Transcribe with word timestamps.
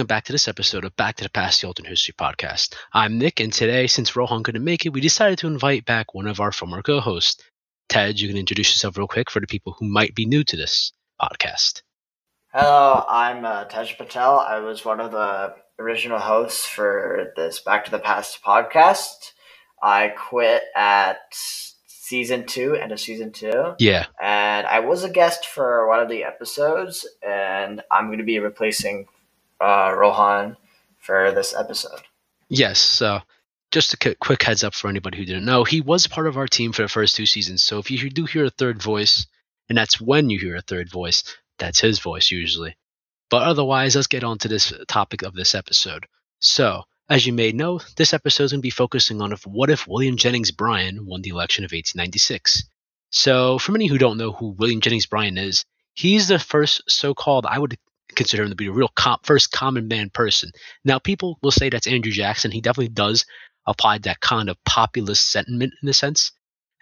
welcome 0.00 0.06
back 0.06 0.24
to 0.24 0.32
this 0.32 0.48
episode 0.48 0.86
of 0.86 0.96
Back 0.96 1.16
to 1.16 1.24
the 1.24 1.28
Past, 1.28 1.60
the 1.60 1.66
Alternate 1.66 1.90
History 1.90 2.14
podcast. 2.18 2.74
I'm 2.94 3.18
Nick, 3.18 3.38
and 3.38 3.52
today, 3.52 3.86
since 3.86 4.16
Rohan 4.16 4.42
couldn't 4.42 4.64
make 4.64 4.86
it, 4.86 4.94
we 4.94 5.02
decided 5.02 5.36
to 5.40 5.46
invite 5.46 5.84
back 5.84 6.14
one 6.14 6.26
of 6.26 6.40
our 6.40 6.52
former 6.52 6.80
co-hosts. 6.80 7.44
Tej, 7.90 8.14
you 8.16 8.28
can 8.28 8.38
introduce 8.38 8.72
yourself 8.72 8.96
real 8.96 9.06
quick 9.06 9.30
for 9.30 9.40
the 9.40 9.46
people 9.46 9.76
who 9.78 9.86
might 9.86 10.14
be 10.14 10.24
new 10.24 10.42
to 10.42 10.56
this 10.56 10.94
podcast. 11.20 11.82
Hello, 12.50 13.04
I'm 13.10 13.44
uh, 13.44 13.64
Tej 13.64 13.94
Patel. 13.98 14.38
I 14.38 14.60
was 14.60 14.86
one 14.86 15.00
of 15.00 15.12
the 15.12 15.54
original 15.78 16.18
hosts 16.18 16.64
for 16.64 17.34
this 17.36 17.60
Back 17.60 17.84
to 17.84 17.90
the 17.90 17.98
Past 17.98 18.42
podcast. 18.42 19.32
I 19.82 20.14
quit 20.16 20.62
at 20.74 21.18
season 21.30 22.46
two, 22.46 22.74
end 22.74 22.92
of 22.92 23.00
season 23.00 23.32
two. 23.32 23.74
Yeah. 23.78 24.06
And 24.18 24.66
I 24.66 24.80
was 24.80 25.04
a 25.04 25.10
guest 25.10 25.44
for 25.44 25.86
one 25.88 26.00
of 26.00 26.08
the 26.08 26.24
episodes, 26.24 27.06
and 27.22 27.82
I'm 27.90 28.06
going 28.06 28.16
to 28.16 28.24
be 28.24 28.38
replacing 28.38 29.06
uh, 29.60 29.94
Rohan 29.96 30.56
for 30.98 31.32
this 31.32 31.54
episode. 31.54 32.02
Yes. 32.48 32.78
So, 32.78 33.20
just 33.70 33.94
a 33.94 34.14
quick 34.16 34.42
heads 34.42 34.64
up 34.64 34.74
for 34.74 34.88
anybody 34.88 35.18
who 35.18 35.24
didn't 35.24 35.44
know, 35.44 35.62
he 35.64 35.80
was 35.80 36.06
part 36.06 36.26
of 36.26 36.36
our 36.36 36.48
team 36.48 36.72
for 36.72 36.82
the 36.82 36.88
first 36.88 37.14
two 37.14 37.26
seasons. 37.26 37.62
So, 37.62 37.78
if 37.78 37.90
you 37.90 38.10
do 38.10 38.24
hear 38.24 38.44
a 38.44 38.50
third 38.50 38.82
voice, 38.82 39.26
and 39.68 39.78
that's 39.78 40.00
when 40.00 40.30
you 40.30 40.38
hear 40.38 40.56
a 40.56 40.62
third 40.62 40.90
voice, 40.90 41.22
that's 41.58 41.80
his 41.80 42.00
voice 42.00 42.30
usually. 42.30 42.76
But 43.30 43.42
otherwise, 43.42 43.94
let's 43.94 44.08
get 44.08 44.24
on 44.24 44.38
to 44.38 44.48
this 44.48 44.72
topic 44.88 45.22
of 45.22 45.34
this 45.34 45.54
episode. 45.54 46.06
So, 46.40 46.82
as 47.08 47.26
you 47.26 47.32
may 47.32 47.52
know, 47.52 47.80
this 47.96 48.12
episode 48.12 48.44
is 48.44 48.52
going 48.52 48.60
to 48.60 48.62
be 48.62 48.70
focusing 48.70 49.22
on 49.22 49.32
if 49.32 49.46
what 49.46 49.70
if 49.70 49.86
William 49.86 50.16
Jennings 50.16 50.50
Bryan 50.50 51.06
won 51.06 51.22
the 51.22 51.30
election 51.30 51.64
of 51.64 51.70
1896. 51.70 52.64
So, 53.10 53.58
for 53.58 53.72
many 53.72 53.86
who 53.86 53.98
don't 53.98 54.18
know 54.18 54.32
who 54.32 54.50
William 54.50 54.80
Jennings 54.80 55.06
Bryan 55.06 55.38
is, 55.38 55.64
he's 55.94 56.28
the 56.28 56.38
first 56.38 56.82
so-called, 56.88 57.46
I 57.46 57.58
would 57.58 57.76
consider 58.14 58.42
him 58.42 58.50
to 58.50 58.56
be 58.56 58.66
a 58.66 58.72
real 58.72 58.90
com- 58.94 59.20
first 59.22 59.52
common 59.52 59.88
man 59.88 60.10
person. 60.10 60.50
Now, 60.84 60.98
people 60.98 61.38
will 61.42 61.50
say 61.50 61.68
that's 61.68 61.86
Andrew 61.86 62.12
Jackson. 62.12 62.50
He 62.50 62.60
definitely 62.60 62.88
does 62.88 63.24
apply 63.66 63.98
that 63.98 64.20
kind 64.20 64.48
of 64.48 64.62
populist 64.64 65.30
sentiment 65.30 65.74
in 65.82 65.88
a 65.88 65.92
sense, 65.92 66.32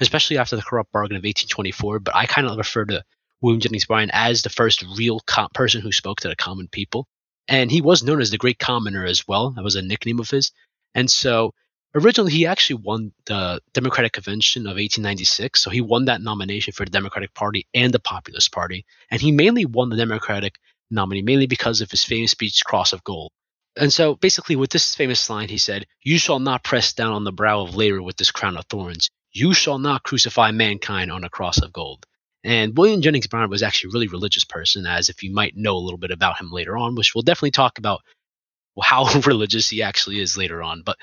especially 0.01 0.39
after 0.39 0.56
the 0.56 0.62
corrupt 0.62 0.93
bargain 0.93 1.17
of 1.17 1.25
1824. 1.25 2.01
But 2.01 2.17
I 2.17 2.27
kind 2.27 2.47
of 2.47 2.56
refer 2.56 2.84
to 2.87 3.05
William 3.41 3.61
Jennings 3.61 3.87
Bryan 3.87 4.11
as 4.12 4.43
the 4.43 4.51
first 4.51 4.84
real 4.97 5.21
com- 5.21 5.51
person 5.55 5.81
who 5.81 5.93
spoke 5.93 6.21
to 6.21 6.29
the 6.29 6.37
common 6.37 6.69
people. 6.69 7.06
And 7.47 7.71
he 7.71 7.81
was 7.81 8.03
known 8.03 8.21
as 8.21 8.31
the 8.31 8.39
Great 8.39 8.59
Commoner 8.59 9.05
as 9.05 9.27
well. 9.27 9.53
That 9.53 9.65
was 9.65 9.77
a 9.77 9.83
nickname 9.83 10.21
of 10.21 10.31
his. 10.31 10.53
And 10.95 11.11
so 11.11 11.55
originally 11.95 12.33
he 12.33 12.47
actually 12.47 12.83
won 12.84 13.12
the 13.27 13.61
Democratic 13.73 14.12
Convention 14.12 14.62
of 14.62 14.77
1896. 14.77 15.62
So 15.62 15.71
he 15.71 15.81
won 15.81 16.06
that 16.06 16.21
nomination 16.21 16.73
for 16.73 16.84
the 16.84 16.91
Democratic 16.91 17.33
Party 17.34 17.67
and 17.73 17.93
the 17.93 18.01
Populist 18.01 18.53
Party. 18.53 18.84
And 19.11 19.21
he 19.21 19.33
mainly 19.33 19.65
won 19.65 19.89
the 19.89 19.97
Democratic 19.97 20.59
nominee 20.91 21.22
mainly 21.22 21.47
because 21.47 21.81
of 21.81 21.91
his 21.91 22.05
famous 22.05 22.31
speech, 22.31 22.64
Cross 22.64 22.92
of 22.92 23.05
Gold. 23.05 23.31
And 23.77 23.92
so 23.92 24.17
basically, 24.17 24.56
with 24.56 24.70
this 24.70 24.94
famous 24.94 25.28
line, 25.31 25.48
he 25.48 25.58
said, 25.58 25.86
You 26.03 26.19
shall 26.19 26.41
not 26.41 26.64
press 26.64 26.92
down 26.92 27.12
on 27.12 27.25
the 27.25 27.33
brow 27.33 27.61
of 27.61 27.77
labor 27.77 28.03
with 28.03 28.17
this 28.17 28.33
crown 28.33 28.56
of 28.56 28.64
thorns. 28.67 29.11
You 29.31 29.55
shall 29.55 29.78
not 29.78 30.03
crucify 30.03 30.50
mankind 30.50 31.12
on 31.12 31.25
a 31.25 31.31
cross 31.31 31.59
of 31.59 31.72
gold. 31.72 32.05
And 32.44 32.77
William 32.77 33.03
Jennings 33.03 33.27
Bryan 33.27 33.50
was 33.50 33.62
actually 33.62 33.91
a 33.91 33.92
really 33.92 34.09
religious 34.09 34.44
person, 34.44 34.86
as 34.86 35.09
if 35.09 35.22
you 35.22 35.33
might 35.33 35.56
know 35.56 35.77
a 35.77 35.78
little 35.84 35.98
bit 35.98 36.11
about 36.11 36.41
him 36.41 36.50
later 36.50 36.77
on, 36.77 36.94
which 36.94 37.14
we'll 37.14 37.22
definitely 37.22 37.50
talk 37.50 37.78
about 37.78 38.00
how 38.81 39.20
religious 39.27 39.69
he 39.69 39.83
actually 39.83 40.20
is 40.20 40.36
later 40.36 40.62
on. 40.62 40.83
But 40.84 40.97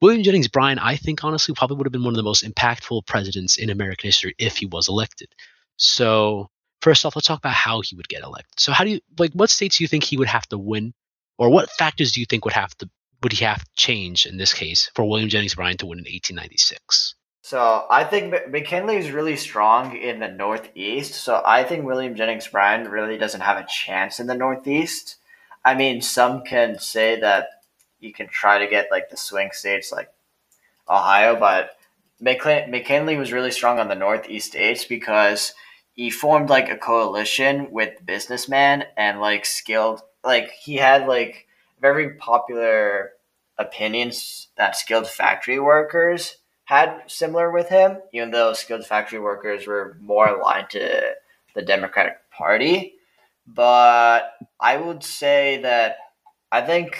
William 0.00 0.22
Jennings 0.22 0.48
Bryan, 0.48 0.78
I 0.78 0.96
think 0.96 1.24
honestly, 1.24 1.54
probably 1.54 1.78
would 1.78 1.86
have 1.86 1.92
been 1.92 2.04
one 2.04 2.12
of 2.12 2.18
the 2.18 2.22
most 2.22 2.44
impactful 2.44 3.06
presidents 3.06 3.56
in 3.56 3.70
American 3.70 4.08
history 4.08 4.34
if 4.38 4.58
he 4.58 4.66
was 4.66 4.88
elected. 4.88 5.28
So 5.76 6.50
first 6.80 7.04
off, 7.04 7.16
let's 7.16 7.26
talk 7.26 7.38
about 7.38 7.54
how 7.54 7.80
he 7.80 7.96
would 7.96 8.08
get 8.08 8.22
elected. 8.22 8.58
So 8.58 8.72
how 8.72 8.84
do 8.84 8.90
you 8.90 9.00
like 9.18 9.32
what 9.32 9.50
states 9.50 9.78
do 9.78 9.84
you 9.84 9.88
think 9.88 10.04
he 10.04 10.16
would 10.16 10.28
have 10.28 10.46
to 10.48 10.58
win? 10.58 10.94
Or 11.38 11.50
what 11.50 11.70
factors 11.70 12.12
do 12.12 12.20
you 12.20 12.26
think 12.26 12.44
would 12.44 12.54
have 12.54 12.76
to 12.78 12.88
would 13.22 13.32
he 13.32 13.44
have 13.44 13.64
to 13.64 13.70
change 13.74 14.26
in 14.26 14.36
this 14.36 14.52
case 14.52 14.90
for 14.94 15.08
William 15.08 15.28
Jennings 15.28 15.54
Bryan 15.54 15.76
to 15.78 15.86
win 15.86 15.98
in 15.98 16.04
1896? 16.04 17.14
So 17.42 17.86
I 17.88 18.04
think 18.04 18.34
McKinley 18.50 18.96
is 18.96 19.10
really 19.10 19.36
strong 19.36 19.96
in 19.96 20.18
the 20.18 20.28
Northeast. 20.28 21.14
So 21.14 21.42
I 21.46 21.62
think 21.62 21.84
William 21.84 22.16
Jennings 22.16 22.48
Bryan 22.48 22.88
really 22.88 23.16
doesn't 23.18 23.40
have 23.40 23.56
a 23.56 23.66
chance 23.68 24.18
in 24.18 24.26
the 24.26 24.34
Northeast. 24.34 25.16
I 25.64 25.74
mean, 25.74 26.02
some 26.02 26.42
can 26.42 26.78
say 26.78 27.20
that 27.20 27.48
you 28.00 28.12
can 28.12 28.26
try 28.28 28.58
to 28.58 28.66
get 28.66 28.88
like 28.90 29.10
the 29.10 29.16
swing 29.16 29.50
states 29.52 29.92
like 29.92 30.08
Ohio, 30.88 31.38
but 31.38 31.76
McKinley 32.20 33.16
was 33.16 33.32
really 33.32 33.50
strong 33.50 33.78
on 33.78 33.88
the 33.88 33.94
Northeast 33.94 34.48
states 34.48 34.84
because 34.84 35.54
he 35.96 36.10
formed 36.10 36.50
like 36.50 36.70
a 36.70 36.76
coalition 36.76 37.70
with 37.72 38.04
businessmen 38.04 38.84
and 38.96 39.20
like 39.20 39.46
skilled, 39.46 40.02
like 40.22 40.50
he 40.50 40.76
had 40.76 41.08
like 41.08 41.46
very 41.80 42.14
popular 42.16 43.12
opinions 43.58 44.48
that 44.58 44.76
skilled 44.76 45.08
factory 45.08 45.58
workers 45.58 46.36
had 46.64 47.02
similar 47.06 47.50
with 47.50 47.70
him, 47.70 47.96
even 48.12 48.30
though 48.30 48.52
skilled 48.52 48.86
factory 48.86 49.18
workers 49.18 49.66
were 49.66 49.96
more 50.00 50.28
aligned 50.28 50.68
to 50.68 51.14
the 51.54 51.62
Democratic 51.62 52.18
Party. 52.30 52.94
But 53.46 54.32
I 54.60 54.76
would 54.76 55.02
say 55.02 55.60
that 55.62 55.96
I 56.52 56.60
think 56.60 56.98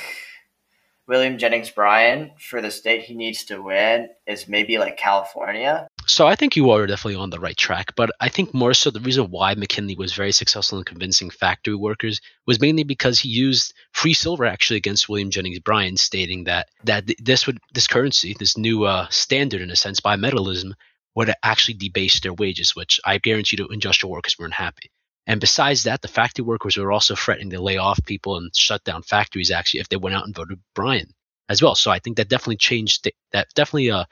William 1.06 1.36
Jennings 1.36 1.70
Bryan 1.70 2.30
for 2.38 2.62
the 2.62 2.70
state 2.70 3.02
he 3.02 3.14
needs 3.14 3.44
to 3.46 3.60
win 3.60 4.08
is 4.26 4.48
maybe 4.48 4.78
like 4.78 4.96
California. 4.96 5.88
So 6.08 6.28
I 6.28 6.36
think 6.36 6.54
you 6.54 6.70
are 6.70 6.86
definitely 6.86 7.16
on 7.16 7.30
the 7.30 7.40
right 7.40 7.56
track, 7.56 7.96
but 7.96 8.10
I 8.20 8.28
think 8.28 8.54
more 8.54 8.74
so 8.74 8.90
the 8.90 9.00
reason 9.00 9.24
why 9.28 9.54
McKinley 9.54 9.96
was 9.96 10.14
very 10.14 10.30
successful 10.30 10.78
in 10.78 10.84
convincing 10.84 11.30
factory 11.30 11.74
workers 11.74 12.20
was 12.46 12.60
mainly 12.60 12.84
because 12.84 13.18
he 13.18 13.28
used 13.28 13.74
free 13.90 14.14
silver 14.14 14.44
actually 14.44 14.76
against 14.76 15.08
William 15.08 15.30
Jennings 15.30 15.58
Bryan, 15.58 15.96
stating 15.96 16.44
that 16.44 16.68
that 16.84 17.10
this 17.18 17.48
would 17.48 17.58
this 17.74 17.88
currency, 17.88 18.36
this 18.38 18.56
new 18.56 18.84
uh, 18.84 19.08
standard 19.10 19.60
in 19.60 19.72
a 19.72 19.76
sense, 19.76 20.00
bimetallism, 20.00 20.74
would 21.16 21.32
actually 21.42 21.74
debase 21.74 22.20
their 22.20 22.34
wages, 22.34 22.76
which 22.76 23.00
I 23.04 23.18
guarantee 23.18 23.56
the 23.56 23.66
industrial 23.66 24.12
workers 24.12 24.36
weren't 24.38 24.54
happy. 24.54 24.92
And 25.26 25.40
besides 25.40 25.82
that, 25.84 26.02
the 26.02 26.08
factory 26.08 26.44
workers 26.44 26.76
were 26.76 26.92
also 26.92 27.16
threatening 27.16 27.50
to 27.50 27.60
lay 27.60 27.78
off 27.78 27.98
people 28.04 28.36
and 28.36 28.54
shut 28.54 28.84
down 28.84 29.02
factories 29.02 29.50
actually 29.50 29.80
if 29.80 29.88
they 29.88 29.96
went 29.96 30.14
out 30.14 30.24
and 30.24 30.36
voted 30.36 30.60
Bryan 30.72 31.08
as 31.48 31.60
well. 31.60 31.74
So 31.74 31.90
I 31.90 31.98
think 31.98 32.16
that 32.16 32.28
definitely 32.28 32.58
changed 32.58 33.10
that 33.32 33.48
definitely 33.54 33.90
uh, 33.90 34.04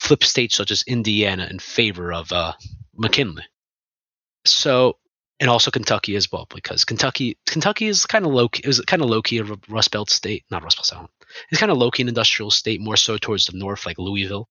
flip 0.00 0.24
states 0.24 0.56
such 0.56 0.70
as 0.70 0.82
Indiana 0.86 1.46
in 1.50 1.58
favor 1.58 2.12
of 2.12 2.32
uh, 2.32 2.54
McKinley. 2.96 3.44
So, 4.44 4.96
and 5.38 5.50
also 5.50 5.70
Kentucky 5.70 6.16
as 6.16 6.30
well, 6.32 6.46
because 6.52 6.84
Kentucky 6.84 7.38
Kentucky 7.46 7.86
is 7.86 8.06
kind 8.06 8.24
of 8.26 8.32
low. 8.32 8.48
It 8.52 8.66
was 8.66 8.80
kind 8.80 9.02
of 9.02 9.08
low 9.08 9.22
key 9.22 9.38
a 9.38 9.44
Rust 9.68 9.90
Belt 9.90 10.10
state, 10.10 10.44
not 10.50 10.62
Rust 10.62 10.78
Belt. 10.78 10.86
Sorry. 10.86 11.06
It's 11.50 11.60
kind 11.60 11.70
of 11.70 11.78
low 11.78 11.90
key 11.90 12.02
an 12.02 12.08
industrial 12.08 12.50
state, 12.50 12.80
more 12.80 12.96
so 12.96 13.16
towards 13.16 13.46
the 13.46 13.56
north, 13.56 13.86
like 13.86 13.98
Louisville. 13.98 14.48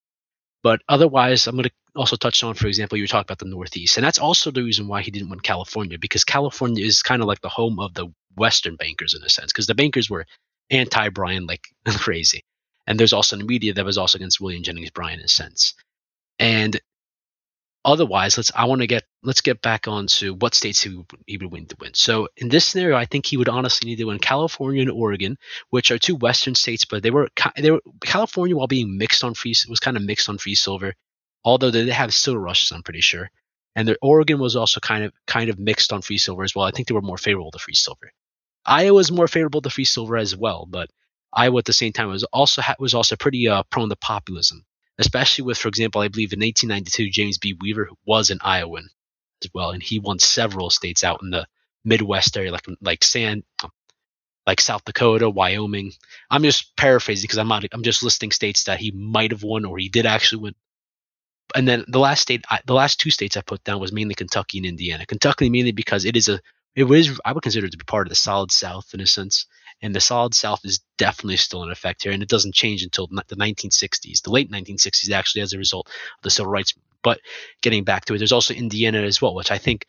But 0.62 0.82
otherwise, 0.90 1.48
I'm 1.48 1.56
going 1.56 1.66
to 1.66 1.72
also 1.96 2.16
touch 2.16 2.44
on, 2.44 2.54
for 2.54 2.68
example, 2.68 2.98
you 2.98 3.04
were 3.04 3.08
talking 3.08 3.28
about 3.28 3.40
the 3.40 3.46
Northeast, 3.46 3.98
and 3.98 4.06
that's 4.06 4.20
also 4.20 4.52
the 4.52 4.64
reason 4.64 4.88
why 4.88 5.02
he 5.02 5.12
didn't 5.12 5.30
win 5.30 5.40
California, 5.40 5.98
because 5.98 6.24
California 6.24 6.86
is 6.86 7.02
kind 7.02 7.22
of 7.22 7.28
like 7.28 7.42
the 7.42 7.50
home 7.50 7.80
of 7.80 7.94
the 7.94 8.08
Western 8.36 8.76
bankers 8.76 9.16
in 9.16 9.24
a 9.24 9.30
sense, 9.30 9.52
because 9.52 9.68
the 9.68 9.76
bankers 9.76 10.10
were 10.10 10.26
anti-Bryan 10.70 11.46
like 11.46 11.68
crazy. 11.88 12.44
And 12.89 13.00
there's 13.00 13.13
also 13.13 13.38
the 13.38 13.44
media 13.44 13.73
that 13.75 13.85
was 13.85 14.00
also 14.00 14.17
against 14.17 14.41
William 14.41 14.63
Jennings 14.63 14.89
Bryan 14.89 15.19
in 15.19 15.25
a 15.25 15.29
sense. 15.29 15.75
And 16.39 16.81
otherwise, 17.85 18.35
let's 18.35 18.51
I 18.55 18.66
want 18.66 18.81
to 18.81 18.88
get 18.88 19.03
let's 19.22 19.41
get 19.41 19.61
back 19.61 19.88
on 19.88 20.07
to 20.07 20.33
what 20.33 20.55
states 20.55 20.81
he 20.81 20.95
would, 20.95 21.05
he 21.27 21.38
would 21.38 21.51
win 21.51 21.67
to 21.67 21.75
win. 21.79 21.94
So 21.94 22.29
in 22.35 22.50
this 22.50 22.66
scenario, 22.66 22.97
I 22.97 23.05
think 23.05 23.27
he 23.27 23.38
would 23.38 23.47
honestly 23.47 23.88
need 23.88 23.97
to 23.97 24.05
win 24.05 24.17
California 24.17 24.81
and 24.81 24.89
Oregon, 24.89 25.38
which 25.69 25.91
are 25.91 26.00
two 26.00 26.16
Western 26.16 26.55
states, 26.55 26.83
but 26.83 27.03
they 27.03 27.11
were 27.11 27.30
they 27.57 27.69
were 27.69 27.81
California 28.03 28.56
while 28.56 28.68
being 28.68 28.97
mixed 28.97 29.24
on 29.24 29.35
free 29.35 29.53
was 29.69 29.80
kind 29.80 29.95
of 29.95 30.01
mixed 30.01 30.27
on 30.27 30.39
free 30.39 30.56
silver, 30.56 30.95
although 31.44 31.69
they 31.69 31.92
have 31.92 32.12
silver 32.12 32.39
rushes, 32.39 32.71
I'm 32.71 32.81
pretty 32.81 33.01
sure. 33.01 33.30
And 33.75 33.88
the 33.88 33.97
Oregon 34.01 34.39
was 34.39 34.56
also 34.56 34.80
kind 34.80 35.03
of 35.03 35.13
kind 35.27 35.51
of 35.51 35.59
mixed 35.59 35.94
on 35.94 36.01
free 36.01 36.18
silver 36.18 36.44
as 36.44 36.56
well. 36.56 36.65
I 36.65 36.71
think 36.71 36.88
they 36.88 36.95
were 36.95 37.01
more 37.01 37.19
favorable 37.19 37.51
to 37.51 37.59
free 37.59 37.75
silver. 37.75 38.12
Iowa 38.65 38.95
was 38.95 39.12
more 39.12 39.27
favorable 39.27 39.62
to 39.62 39.69
free 39.69 39.85
silver 39.85 40.18
as 40.18 40.35
well, 40.35 40.65
but 40.68 40.89
Iowa 41.34 41.60
at 41.60 41.66
the 41.66 41.74
same 41.74 41.94
time 41.94 42.08
was 42.08 42.24
also 42.26 42.62
was 42.80 42.94
also 42.94 43.16
pretty 43.16 43.48
uh, 43.48 43.64
prone 43.64 43.90
to 43.90 43.96
populism, 43.96 44.66
especially 44.98 45.44
with, 45.44 45.58
for 45.58 45.68
example, 45.68 46.02
I 46.02 46.08
believe 46.08 46.34
in 46.34 46.40
1892 46.40 47.10
James 47.12 47.38
B. 47.38 47.56
Weaver 47.60 47.90
was 48.06 48.30
an 48.30 48.40
Iowan 48.42 48.90
as 49.44 49.50
well, 49.54 49.72
and 49.72 49.81
he 49.81 50.00
won 50.00 50.20
several 50.20 50.70
states 50.70 51.04
out 51.04 51.22
in 51.22 51.30
the 51.30 51.48
Midwest 51.86 52.36
area, 52.36 52.52
like 52.52 52.66
like 52.81 53.04
San, 53.04 53.44
like 54.48 54.60
South 54.60 54.84
Dakota, 54.84 55.30
Wyoming. 55.30 55.94
I'm 56.30 56.44
just 56.44 56.76
paraphrasing 56.76 57.24
because 57.24 57.38
I'm 57.38 57.48
not 57.48 57.66
I'm 57.72 57.84
just 57.84 58.04
listing 58.04 58.31
states 58.31 58.64
that 58.64 58.80
he 58.80 58.92
might 58.92 59.31
have 59.31 59.44
won 59.44 59.66
or 59.66 59.78
he 59.78 59.90
did 59.90 60.06
actually 60.06 60.44
win. 60.44 60.56
And 61.56 61.68
then 61.68 61.84
the 61.88 62.00
last 62.00 62.22
state, 62.22 62.46
the 62.66 62.74
last 62.74 63.00
two 63.00 63.10
states 63.10 63.38
I 63.38 63.42
put 63.42 63.64
down 63.64 63.80
was 63.80 63.92
mainly 63.92 64.14
Kentucky 64.14 64.60
and 64.60 64.68
Indiana. 64.68 65.06
Kentucky 65.06 65.50
mainly 65.50 65.72
because 65.72 66.06
it 66.06 66.16
is 66.16 66.30
a 66.30 66.40
it 66.76 66.84
was 66.84 67.20
I 67.26 67.34
would 67.34 67.44
consider 67.44 67.68
it 67.68 67.72
to 67.72 67.78
be 67.78 67.86
part 67.86 68.08
of 68.08 68.10
the 68.10 68.16
solid 68.16 68.52
South 68.52 68.94
in 68.94 69.02
a 69.02 69.08
sense 69.08 69.46
and 69.81 69.96
the 69.96 70.00
solid 70.00 70.34
south 70.34 70.62
is 70.64 70.80
definitely 70.98 71.38
still 71.38 71.64
in 71.64 71.72
effect 71.72 72.04
here 72.04 72.12
and 72.12 72.24
it 72.24 72.30
doesn't 72.30 72.56
change 72.56 72.84
until 72.84 73.08
the 73.08 73.36
1960s 73.36 74.22
the 74.22 74.31
late 74.31 74.52
1960s 74.52 75.12
actually 75.12 75.42
as 75.42 75.54
a 75.54 75.58
result 75.58 75.88
of 75.88 76.24
the 76.24 76.30
civil 76.30 76.52
rights 76.52 76.74
but 77.04 77.20
getting 77.62 77.84
back 77.84 78.06
to 78.06 78.14
it 78.14 78.18
there's 78.18 78.31
also 78.31 78.54
indiana 78.54 79.02
as 79.02 79.22
well 79.22 79.36
which 79.36 79.52
i 79.52 79.58
think 79.58 79.86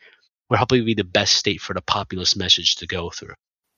would 0.49 0.57
probably 0.57 0.81
be 0.81 0.93
the 0.93 1.03
best 1.03 1.35
state 1.35 1.61
for 1.61 1.73
the 1.73 1.81
populist 1.81 2.37
message 2.37 2.75
to 2.75 2.87
go 2.87 3.09
through 3.09 3.33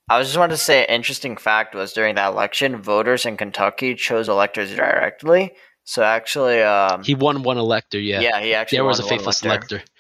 I 0.10 0.20
was 0.20 0.28
just 0.28 0.38
wanted 0.38 0.56
to 0.56 0.58
say 0.58 0.84
an 0.84 0.94
interesting 0.94 1.38
fact 1.38 1.74
was 1.74 1.94
during 1.94 2.16
that 2.16 2.34
election, 2.34 2.82
voters 2.82 3.26
in 3.26 3.38
Kentucky 3.38 3.96
chose 3.96 4.28
electors 4.28 4.76
directly. 4.76 5.54
So 5.86 6.04
actually, 6.04 6.62
um, 6.62 7.04
he 7.04 7.16
won 7.16 7.44
one 7.44 7.58
elector. 7.58 8.00
Yeah, 8.00 8.22
yeah, 8.22 8.42
he 8.42 8.54
actually 8.54 8.78
there 8.78 8.86
was 8.86 9.00
a 9.00 9.04
faithless 9.04 9.44
elector. 9.44 9.76
elector. 9.76 9.92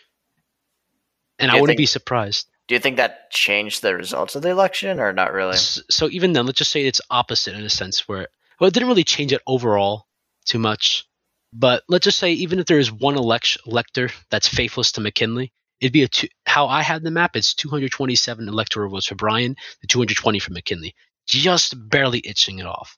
and 1.39 1.51
I 1.51 1.55
wouldn't 1.55 1.69
think, 1.69 1.77
be 1.77 1.85
surprised. 1.85 2.47
Do 2.73 2.75
you 2.75 2.81
think 2.81 2.97
that 2.97 3.29
changed 3.29 3.83
the 3.83 3.95
results 3.95 4.33
of 4.33 4.41
the 4.41 4.49
election, 4.49 4.99
or 4.99 5.13
not 5.13 5.31
really? 5.31 5.57
So, 5.57 6.09
even 6.09 6.33
then, 6.33 6.47
let's 6.47 6.57
just 6.57 6.71
say 6.71 6.87
it's 6.87 7.01
opposite 7.11 7.53
in 7.53 7.63
a 7.63 7.69
sense 7.69 8.07
where 8.07 8.29
well, 8.59 8.67
it 8.67 8.73
didn't 8.73 8.89
really 8.89 9.03
change 9.03 9.31
it 9.31 9.43
overall 9.45 10.07
too 10.47 10.57
much. 10.57 11.07
But 11.53 11.83
let's 11.87 12.05
just 12.05 12.17
say 12.17 12.31
even 12.31 12.57
if 12.57 12.65
there 12.65 12.79
is 12.79 12.91
one 12.91 13.15
elect- 13.15 13.59
elector 13.67 14.09
that's 14.31 14.47
faithless 14.47 14.91
to 14.93 15.01
McKinley, 15.01 15.53
it'd 15.81 15.93
be 15.93 16.01
a 16.01 16.07
two, 16.07 16.29
how 16.47 16.65
I 16.65 16.81
have 16.81 17.03
the 17.03 17.11
map. 17.11 17.35
It's 17.35 17.53
227 17.53 18.47
electoral 18.47 18.89
votes 18.89 19.05
for 19.05 19.13
Bryan, 19.13 19.55
the 19.81 19.87
220 19.87 20.39
for 20.39 20.53
McKinley, 20.53 20.95
just 21.27 21.75
barely 21.91 22.23
itching 22.25 22.57
it 22.57 22.65
off. 22.65 22.97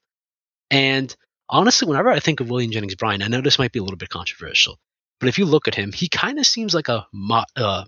And 0.70 1.14
honestly, 1.50 1.86
whenever 1.86 2.08
I 2.08 2.20
think 2.20 2.40
of 2.40 2.48
William 2.48 2.70
Jennings 2.70 2.94
Bryan, 2.94 3.20
I 3.20 3.28
know 3.28 3.42
this 3.42 3.58
might 3.58 3.72
be 3.72 3.80
a 3.80 3.82
little 3.82 3.98
bit 3.98 4.08
controversial, 4.08 4.78
but 5.20 5.28
if 5.28 5.36
you 5.36 5.44
look 5.44 5.68
at 5.68 5.74
him, 5.74 5.92
he 5.92 6.08
kind 6.08 6.38
of 6.38 6.46
seems 6.46 6.74
like 6.74 6.88
a 6.88 7.06
uh, 7.56 7.84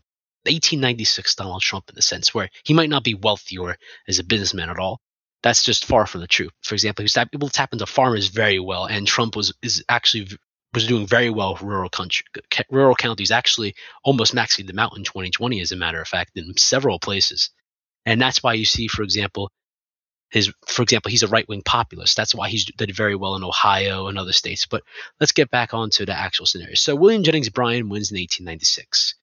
1896 0.48 1.34
Donald 1.36 1.62
Trump 1.62 1.88
in 1.88 1.94
the 1.94 2.02
sense 2.02 2.34
where 2.34 2.48
he 2.64 2.74
might 2.74 2.90
not 2.90 3.04
be 3.04 3.14
wealthy 3.14 3.58
or 3.58 3.76
as 4.06 4.18
a 4.18 4.24
businessman 4.24 4.70
at 4.70 4.78
all. 4.78 5.00
That's 5.42 5.62
just 5.62 5.84
far 5.84 6.06
from 6.06 6.20
the 6.20 6.26
truth. 6.26 6.52
For 6.62 6.74
example, 6.74 7.02
he 7.02 7.04
was 7.04 7.16
able 7.16 7.48
to 7.48 7.52
tap 7.52 7.72
into 7.72 7.86
farmers 7.86 8.28
very 8.28 8.58
well, 8.58 8.86
and 8.86 9.06
Trump 9.06 9.36
was 9.36 9.54
is 9.62 9.84
actually 9.88 10.28
was 10.74 10.86
doing 10.86 11.06
very 11.06 11.30
well 11.30 11.56
rural 11.62 11.88
country, 11.88 12.24
rural 12.70 12.94
counties. 12.94 13.30
Actually, 13.30 13.74
almost 14.04 14.34
maxing 14.34 14.66
them 14.66 14.78
out 14.78 14.96
in 14.96 15.04
2020, 15.04 15.60
as 15.60 15.72
a 15.72 15.76
matter 15.76 16.00
of 16.00 16.08
fact, 16.08 16.32
in 16.36 16.56
several 16.56 16.98
places. 16.98 17.50
And 18.04 18.20
that's 18.20 18.42
why 18.42 18.54
you 18.54 18.64
see, 18.64 18.88
for 18.88 19.02
example, 19.02 19.50
his, 20.30 20.52
for 20.66 20.82
example, 20.82 21.10
he's 21.10 21.22
a 21.22 21.28
right 21.28 21.48
wing 21.48 21.62
populist. 21.64 22.16
That's 22.16 22.34
why 22.34 22.48
he's 22.48 22.64
did 22.66 22.94
very 22.94 23.14
well 23.14 23.36
in 23.36 23.44
Ohio 23.44 24.08
and 24.08 24.18
other 24.18 24.32
states. 24.32 24.66
But 24.66 24.82
let's 25.20 25.32
get 25.32 25.50
back 25.50 25.72
onto 25.72 26.04
the 26.04 26.12
actual 26.12 26.46
scenario. 26.46 26.74
So 26.74 26.94
William 26.96 27.22
Jennings 27.22 27.48
Bryan 27.48 27.88
wins 27.88 28.10
in 28.10 28.18
1896, 28.18 29.14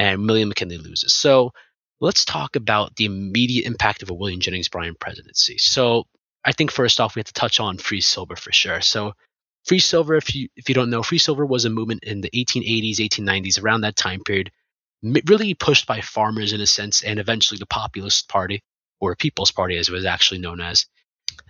and 0.00 0.26
William 0.26 0.48
McKinley 0.48 0.78
loses. 0.78 1.14
So 1.14 1.52
let's 2.00 2.24
talk 2.24 2.56
about 2.56 2.96
the 2.96 3.04
immediate 3.04 3.66
impact 3.66 4.02
of 4.02 4.10
a 4.10 4.14
William 4.14 4.40
Jennings 4.40 4.68
Bryan 4.68 4.96
presidency. 4.98 5.58
So 5.58 6.04
I 6.44 6.52
think 6.52 6.70
first 6.70 7.00
off, 7.00 7.14
we 7.14 7.20
have 7.20 7.26
to 7.26 7.32
touch 7.34 7.60
on 7.60 7.78
free 7.78 8.00
silver 8.00 8.36
for 8.36 8.52
sure. 8.52 8.80
So 8.80 9.12
Free 9.66 9.78
silver, 9.78 10.16
if 10.16 10.34
you 10.34 10.48
if 10.56 10.68
you 10.68 10.74
don't 10.74 10.90
know, 10.90 11.02
free 11.02 11.18
silver 11.18 11.44
was 11.44 11.64
a 11.64 11.70
movement 11.70 12.04
in 12.04 12.22
the 12.22 12.30
1880s, 12.30 12.96
1890s, 12.96 13.62
around 13.62 13.82
that 13.82 13.96
time 13.96 14.22
period, 14.24 14.50
really 15.02 15.54
pushed 15.54 15.86
by 15.86 16.00
farmers 16.00 16.52
in 16.52 16.60
a 16.60 16.66
sense, 16.66 17.02
and 17.02 17.18
eventually 17.18 17.58
the 17.58 17.66
Populist 17.66 18.28
Party, 18.28 18.62
or 19.00 19.14
People's 19.16 19.52
Party 19.52 19.76
as 19.76 19.88
it 19.88 19.92
was 19.92 20.06
actually 20.06 20.40
known 20.40 20.60
as. 20.60 20.86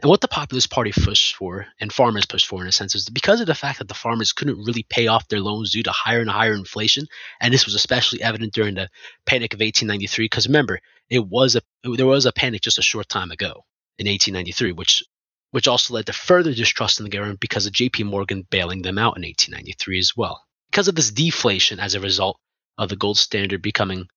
And 0.03 0.09
what 0.09 0.21
the 0.21 0.29
Populist 0.29 0.71
Party 0.71 0.93
pushed 0.93 1.37
for, 1.37 1.67
and 1.79 1.93
farmers 1.93 2.25
pushed 2.25 2.47
for 2.47 2.63
in 2.63 2.69
a 2.69 2.73
sense, 2.73 2.95
is 2.95 3.09
because 3.09 3.41
of 3.41 3.47
the 3.47 3.55
fact 3.55 3.79
that 3.79 3.89
the 3.89 3.95
farmers 3.95 4.33
couldn't 4.33 4.65
really 4.65 4.83
pay 4.83 5.09
off 5.09 5.29
their 5.29 5.41
loans 5.41 5.73
due 5.73 5.83
to 5.83 5.93
higher 5.93 6.21
and 6.21 6.31
higher 6.31 6.55
inflation, 6.55 7.07
and 7.41 7.53
this 7.53 7.67
was 7.67 7.75
especially 7.75 8.23
evident 8.23 8.55
during 8.55 8.75
the 8.75 8.89
Panic 9.27 9.53
of 9.53 9.61
1893. 9.61 10.25
Because 10.25 10.47
remember, 10.47 10.81
it 11.11 11.27
was 11.27 11.57
a 11.57 11.63
there 11.85 12.07
was 12.07 12.25
a 12.25 12.33
panic 12.33 12.63
just 12.63 12.79
a 12.79 12.83
short 12.83 13.09
time 13.09 13.31
ago 13.31 13.65
in 13.99 14.07
1893, 14.07 14.73
which 14.73 15.05
which 15.51 15.69
also 15.69 15.95
led 15.95 16.07
to 16.07 16.13
further 16.13 16.55
distrust 16.55 17.01
in 17.01 17.05
the 17.05 17.11
government 17.11 17.41
because 17.41 17.67
of 17.67 17.73
JP 17.73 18.05
Morgan 18.07 18.47
bailing 18.51 18.83
them 18.83 18.99
out 18.99 19.17
in 19.17 19.23
1893 19.23 19.99
as 19.99 20.17
well. 20.17 20.45
Because 20.71 20.89
of 20.89 20.95
this 20.95 21.11
deflation 21.11 21.81
as 21.81 21.95
a 21.95 22.01
result 22.01 22.39
of 22.79 22.89
the 22.89 22.97
gold 22.97 23.19
standard 23.19 23.61
becoming 23.61 24.09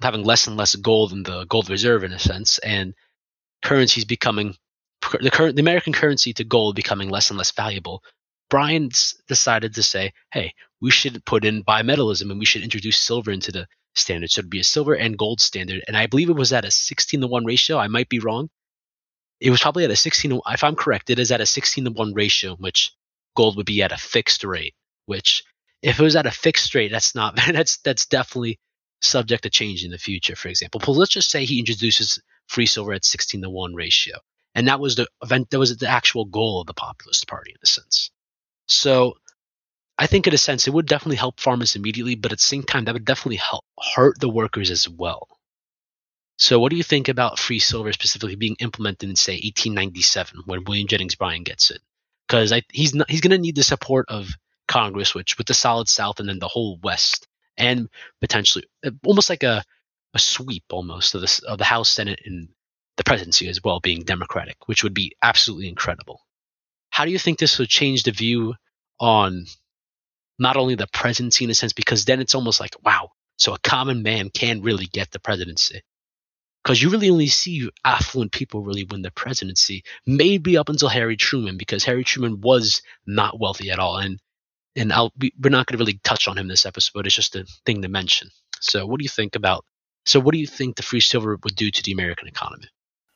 having 0.00 0.24
less 0.24 0.46
and 0.46 0.56
less 0.56 0.74
gold 0.76 1.12
in 1.12 1.22
the 1.24 1.44
gold 1.46 1.68
reserve 1.68 2.04
in 2.04 2.12
a 2.12 2.18
sense 2.18 2.58
and 2.58 2.94
currencies 3.62 4.04
becoming 4.04 4.56
the 5.20 5.30
current 5.30 5.56
the 5.56 5.62
American 5.62 5.92
currency 5.92 6.32
to 6.34 6.44
gold 6.44 6.76
becoming 6.76 7.10
less 7.10 7.30
and 7.30 7.38
less 7.38 7.52
valuable, 7.52 8.02
Bryan 8.50 8.90
decided 9.28 9.74
to 9.74 9.82
say, 9.82 10.12
"Hey, 10.32 10.54
we 10.80 10.90
should 10.90 11.24
put 11.24 11.44
in 11.44 11.64
bimetallism 11.64 12.30
and 12.30 12.38
we 12.38 12.46
should 12.46 12.62
introduce 12.62 12.98
silver 12.98 13.30
into 13.30 13.52
the 13.52 13.66
standard. 13.94 14.30
So 14.30 14.40
it'd 14.40 14.50
be 14.50 14.60
a 14.60 14.64
silver 14.64 14.94
and 14.94 15.18
gold 15.18 15.40
standard." 15.40 15.82
And 15.86 15.96
I 15.96 16.06
believe 16.06 16.30
it 16.30 16.36
was 16.36 16.52
at 16.52 16.64
a 16.64 16.70
16 16.70 17.20
to 17.20 17.26
1 17.26 17.44
ratio. 17.44 17.78
I 17.78 17.88
might 17.88 18.08
be 18.08 18.18
wrong, 18.18 18.48
it 19.42 19.50
was 19.50 19.60
probably 19.60 19.84
at 19.84 19.90
a 19.90 19.96
16 19.96 20.40
if 20.48 20.64
i'm 20.64 20.76
correct 20.76 21.10
it 21.10 21.18
is 21.18 21.32
at 21.32 21.40
a 21.40 21.46
16 21.46 21.84
to 21.84 21.90
1 21.90 22.14
ratio 22.14 22.54
which 22.56 22.92
gold 23.36 23.56
would 23.56 23.66
be 23.66 23.82
at 23.82 23.92
a 23.92 23.96
fixed 23.96 24.44
rate 24.44 24.74
which 25.06 25.44
if 25.82 25.98
it 25.98 26.02
was 26.02 26.16
at 26.16 26.26
a 26.26 26.30
fixed 26.30 26.74
rate 26.74 26.92
that's 26.92 27.14
not 27.14 27.36
that's 27.52 27.78
that's 27.78 28.06
definitely 28.06 28.58
subject 29.00 29.42
to 29.42 29.50
change 29.50 29.84
in 29.84 29.90
the 29.90 29.98
future 29.98 30.36
for 30.36 30.48
example 30.48 30.80
but 30.80 30.92
let's 30.92 31.10
just 31.10 31.30
say 31.30 31.44
he 31.44 31.58
introduces 31.58 32.22
free 32.46 32.66
silver 32.66 32.92
at 32.92 33.04
16 33.04 33.42
to 33.42 33.50
1 33.50 33.74
ratio 33.74 34.16
and 34.54 34.68
that 34.68 34.80
was 34.80 34.96
the 34.96 35.06
event 35.22 35.50
that 35.50 35.58
was 35.58 35.76
the 35.76 35.88
actual 35.88 36.24
goal 36.24 36.60
of 36.60 36.66
the 36.66 36.74
populist 36.74 37.26
party 37.26 37.50
in 37.50 37.58
a 37.62 37.66
sense 37.66 38.10
so 38.66 39.14
i 39.98 40.06
think 40.06 40.26
in 40.26 40.34
a 40.34 40.38
sense 40.38 40.66
it 40.66 40.72
would 40.72 40.86
definitely 40.86 41.16
help 41.16 41.40
farmers 41.40 41.76
immediately 41.76 42.14
but 42.14 42.32
at 42.32 42.38
the 42.38 42.44
same 42.44 42.62
time 42.62 42.84
that 42.84 42.94
would 42.94 43.04
definitely 43.04 43.36
help 43.36 43.64
hurt 43.94 44.18
the 44.20 44.28
workers 44.28 44.70
as 44.70 44.88
well 44.88 45.28
so, 46.42 46.58
what 46.58 46.70
do 46.70 46.76
you 46.76 46.82
think 46.82 47.08
about 47.08 47.38
free 47.38 47.60
silver 47.60 47.92
specifically 47.92 48.34
being 48.34 48.56
implemented 48.58 49.08
in, 49.08 49.14
say, 49.14 49.34
1897 49.34 50.42
when 50.46 50.64
William 50.64 50.88
Jennings 50.88 51.14
Bryan 51.14 51.44
gets 51.44 51.70
it? 51.70 51.80
Because 52.26 52.52
he's 52.72 53.00
he's 53.08 53.20
going 53.20 53.30
to 53.30 53.38
need 53.38 53.54
the 53.54 53.62
support 53.62 54.06
of 54.08 54.28
Congress, 54.66 55.14
which 55.14 55.38
with 55.38 55.46
the 55.46 55.54
solid 55.54 55.86
South 55.86 56.18
and 56.18 56.28
then 56.28 56.40
the 56.40 56.48
whole 56.48 56.78
West, 56.82 57.28
and 57.56 57.88
potentially 58.20 58.64
uh, 58.84 58.90
almost 59.04 59.30
like 59.30 59.44
a 59.44 59.62
a 60.14 60.18
sweep 60.18 60.64
almost 60.72 61.14
of 61.14 61.20
the 61.20 61.42
of 61.46 61.58
the 61.58 61.64
House, 61.64 61.90
Senate, 61.90 62.20
and 62.24 62.48
the 63.02 63.08
presidency 63.08 63.48
as 63.48 63.62
well 63.62 63.80
being 63.80 64.02
Democratic, 64.02 64.68
which 64.68 64.82
would 64.82 64.94
be 64.94 65.12
absolutely 65.22 65.68
incredible. 65.68 66.20
How 66.90 67.04
do 67.04 67.10
you 67.10 67.18
think 67.18 67.38
this 67.38 67.58
would 67.58 67.68
change 67.68 68.02
the 68.02 68.12
view 68.12 68.54
on 69.00 69.46
not 70.38 70.56
only 70.56 70.74
the 70.74 70.86
presidency 70.92 71.44
in 71.44 71.50
a 71.50 71.54
sense, 71.54 71.72
because 71.72 72.04
then 72.04 72.20
it's 72.20 72.34
almost 72.34 72.60
like 72.60 72.74
wow, 72.84 73.10
so 73.36 73.54
a 73.54 73.58
common 73.58 74.02
man 74.02 74.30
can 74.30 74.62
really 74.62 74.86
get 74.86 75.10
the 75.10 75.18
presidency 75.18 75.82
because 76.62 76.80
you 76.80 76.90
really 76.90 77.10
only 77.10 77.26
see 77.26 77.68
affluent 77.84 78.32
people 78.32 78.62
really 78.62 78.84
win 78.84 79.02
the 79.02 79.10
presidency, 79.10 79.82
maybe 80.06 80.56
up 80.56 80.68
until 80.68 80.88
Harry 80.88 81.16
Truman, 81.16 81.56
because 81.56 81.84
Harry 81.84 82.04
Truman 82.04 82.40
was 82.40 82.82
not 83.06 83.40
wealthy 83.40 83.70
at 83.70 83.78
all. 83.78 83.98
And 83.98 84.20
and 84.74 84.92
I'll, 84.92 85.12
we're 85.20 85.50
not 85.50 85.66
going 85.66 85.76
to 85.76 85.82
really 85.82 86.00
touch 86.02 86.28
on 86.28 86.38
him 86.38 86.48
this 86.48 86.64
episode. 86.64 87.06
It's 87.06 87.14
just 87.14 87.36
a 87.36 87.44
thing 87.66 87.82
to 87.82 87.88
mention. 87.88 88.30
So, 88.60 88.86
what 88.86 88.98
do 88.98 89.02
you 89.02 89.10
think 89.10 89.34
about? 89.34 89.66
So, 90.06 90.18
what 90.18 90.32
do 90.32 90.38
you 90.38 90.46
think 90.46 90.76
the 90.76 90.82
free 90.82 91.00
silver 91.00 91.38
would 91.42 91.56
do 91.56 91.70
to 91.70 91.82
the 91.82 91.92
American 91.92 92.28
economy? 92.28 92.68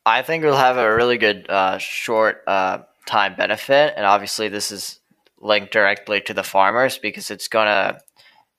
I 0.07 0.23
think 0.23 0.45
it'll 0.45 0.57
have 0.57 0.79
a 0.79 0.95
really 0.95 1.19
good 1.19 1.51
uh, 1.51 1.79
short 1.79 2.45
uh, 2.47 2.79
time 3.07 3.35
benefit, 3.35 3.95
and 3.97 4.07
obviously, 4.07 4.49
this 4.49 4.71
is 4.71 5.01
linked 5.41 5.73
directly 5.73 6.21
to 6.23 6.33
the 6.33 6.45
farmers 6.45 6.97
because 6.97 7.31
it's 7.31 7.49
going 7.49 7.67
to 7.67 7.99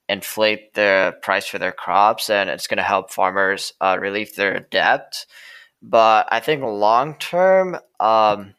inflate 0.09 0.73
the 0.73 1.15
price 1.21 1.47
for 1.47 1.57
their 1.57 1.71
crops 1.71 2.29
and 2.29 2.49
it's 2.49 2.67
going 2.67 2.77
to 2.77 2.83
help 2.83 3.11
farmers 3.11 3.73
uh, 3.81 3.97
relieve 3.99 4.35
their 4.35 4.59
debt. 4.59 5.25
But 5.81 6.27
I 6.31 6.39
think 6.39 6.63
long 6.63 7.15
term, 7.15 7.77
um, 7.99 8.53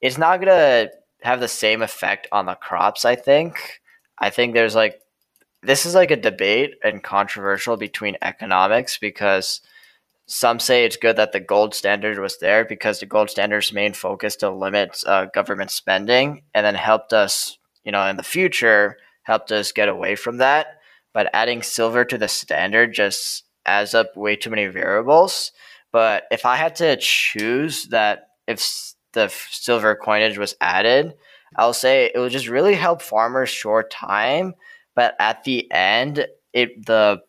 it's 0.00 0.18
not 0.18 0.40
going 0.40 0.48
to 0.48 0.90
have 1.22 1.40
the 1.40 1.48
same 1.48 1.82
effect 1.82 2.26
on 2.32 2.46
the 2.46 2.54
crops, 2.54 3.04
I 3.04 3.14
think. 3.14 3.80
I 4.18 4.30
think 4.30 4.54
there's 4.54 4.74
like, 4.74 5.00
this 5.62 5.86
is 5.86 5.94
like 5.94 6.10
a 6.10 6.16
debate 6.16 6.74
and 6.82 7.02
controversial 7.02 7.76
between 7.76 8.16
economics 8.22 8.98
because 8.98 9.60
some 10.26 10.58
say 10.58 10.84
it's 10.84 10.96
good 10.96 11.16
that 11.16 11.32
the 11.32 11.40
gold 11.40 11.74
standard 11.74 12.18
was 12.18 12.38
there 12.38 12.64
because 12.64 12.98
the 12.98 13.06
gold 13.06 13.30
standard's 13.30 13.72
main 13.72 13.92
focus 13.92 14.36
to 14.36 14.50
limit 14.50 15.02
uh, 15.06 15.26
government 15.26 15.70
spending 15.70 16.42
and 16.52 16.66
then 16.66 16.74
helped 16.74 17.12
us, 17.12 17.58
you 17.84 17.92
know, 17.92 18.04
in 18.06 18.16
the 18.16 18.22
future 18.22 18.96
helped 19.22 19.52
us 19.52 19.72
get 19.72 19.88
away 19.88 20.16
from 20.16 20.38
that. 20.38 20.78
But 21.14 21.30
adding 21.32 21.62
silver 21.62 22.04
to 22.04 22.18
the 22.18 22.28
standard 22.28 22.92
just 22.92 23.44
adds 23.64 23.94
up 23.94 24.16
way 24.16 24.36
too 24.36 24.50
many 24.50 24.66
variables. 24.66 25.52
But 25.92 26.24
if 26.30 26.44
I 26.44 26.56
had 26.56 26.76
to 26.76 26.96
choose 26.96 27.86
that, 27.86 28.28
if 28.46 28.94
the 29.12 29.32
silver 29.50 29.94
coinage 29.94 30.38
was 30.38 30.56
added, 30.60 31.14
I'll 31.56 31.72
say 31.72 32.10
it 32.12 32.18
would 32.18 32.32
just 32.32 32.48
really 32.48 32.74
help 32.74 33.00
farmers 33.00 33.48
short 33.48 33.90
time. 33.90 34.54
But 34.94 35.14
at 35.18 35.44
the 35.44 35.70
end, 35.72 36.26
it 36.52 36.84
the 36.84 37.22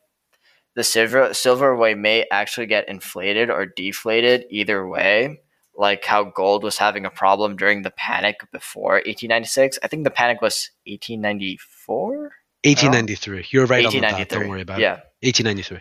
the 0.78 0.84
silver 0.84 1.34
silver 1.34 1.76
way 1.76 1.96
may 1.96 2.24
actually 2.32 2.68
get 2.68 2.88
inflated 2.88 3.50
or 3.50 3.66
deflated 3.66 4.46
either 4.52 4.88
way 4.88 5.42
like 5.76 6.06
how 6.06 6.24
gold 6.24 6.64
was 6.64 6.78
having 6.78 7.06
a 7.06 7.10
problem 7.10 7.56
during 7.56 7.84
the 7.84 7.92
panic 7.92 8.40
before 8.52 8.94
1896. 8.94 9.80
I 9.84 9.88
think 9.88 10.04
the 10.04 10.12
panic 10.12 10.42
was 10.42 10.72
1894. 10.88 12.32
1893. 12.64 13.46
You're 13.52 13.68
right 13.68 13.84
1893. 13.86 14.40
Don't 14.40 14.50
worry 14.50 14.62
about 14.62 14.80
yeah. 14.80 14.96
it. 15.22 15.28
1893. 15.28 15.80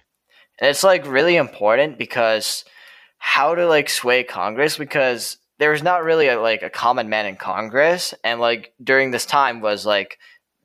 And 0.59 0.71
it's 0.71 0.85
like 0.85 1.07
really 1.07 1.37
important 1.37 1.99
because 1.99 2.65
how 3.19 3.55
to 3.55 3.67
like 3.67 3.89
sway 3.89 4.23
Congress 4.23 4.77
because 4.77 5.39
there 5.59 5.71
was 5.71 5.83
not 5.83 6.05
really 6.05 6.29
a, 6.29 6.41
like 6.41 6.63
a 6.63 6.71
common 6.71 7.09
man 7.09 7.25
in 7.25 7.37
Congress, 7.37 8.13
and 8.23 8.41
like 8.41 8.75
during 8.83 9.11
this 9.11 9.25
time 9.25 9.61
was 9.61 9.87
like 9.87 10.19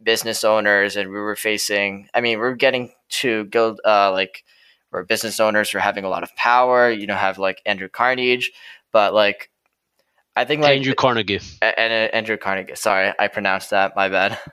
business 0.03 0.43
owners, 0.43 0.95
and 0.95 1.09
we 1.09 1.19
were 1.19 1.35
facing. 1.35 2.07
I 2.13 2.21
mean, 2.21 2.39
we 2.39 2.45
are 2.45 2.55
getting 2.55 2.91
to 3.21 3.45
go 3.45 3.77
uh, 3.85 4.11
like 4.11 4.43
or 4.91 5.03
business 5.03 5.39
owners 5.39 5.73
were 5.73 5.79
having 5.79 6.03
a 6.03 6.09
lot 6.09 6.23
of 6.23 6.35
power. 6.35 6.89
You 6.89 7.07
know, 7.07 7.15
have 7.15 7.37
like 7.37 7.61
Andrew 7.65 7.89
Carnegie, 7.89 8.47
but 8.91 9.13
like 9.13 9.49
I 10.35 10.45
think 10.45 10.61
like 10.61 10.77
Andrew 10.77 10.95
Carnegie 10.95 11.39
and, 11.61 11.73
and 11.77 12.13
Andrew 12.13 12.37
Carnegie. 12.37 12.75
Sorry, 12.75 13.13
I 13.17 13.27
pronounced 13.27 13.71
that. 13.71 13.95
My 13.95 14.09
bad. 14.09 14.37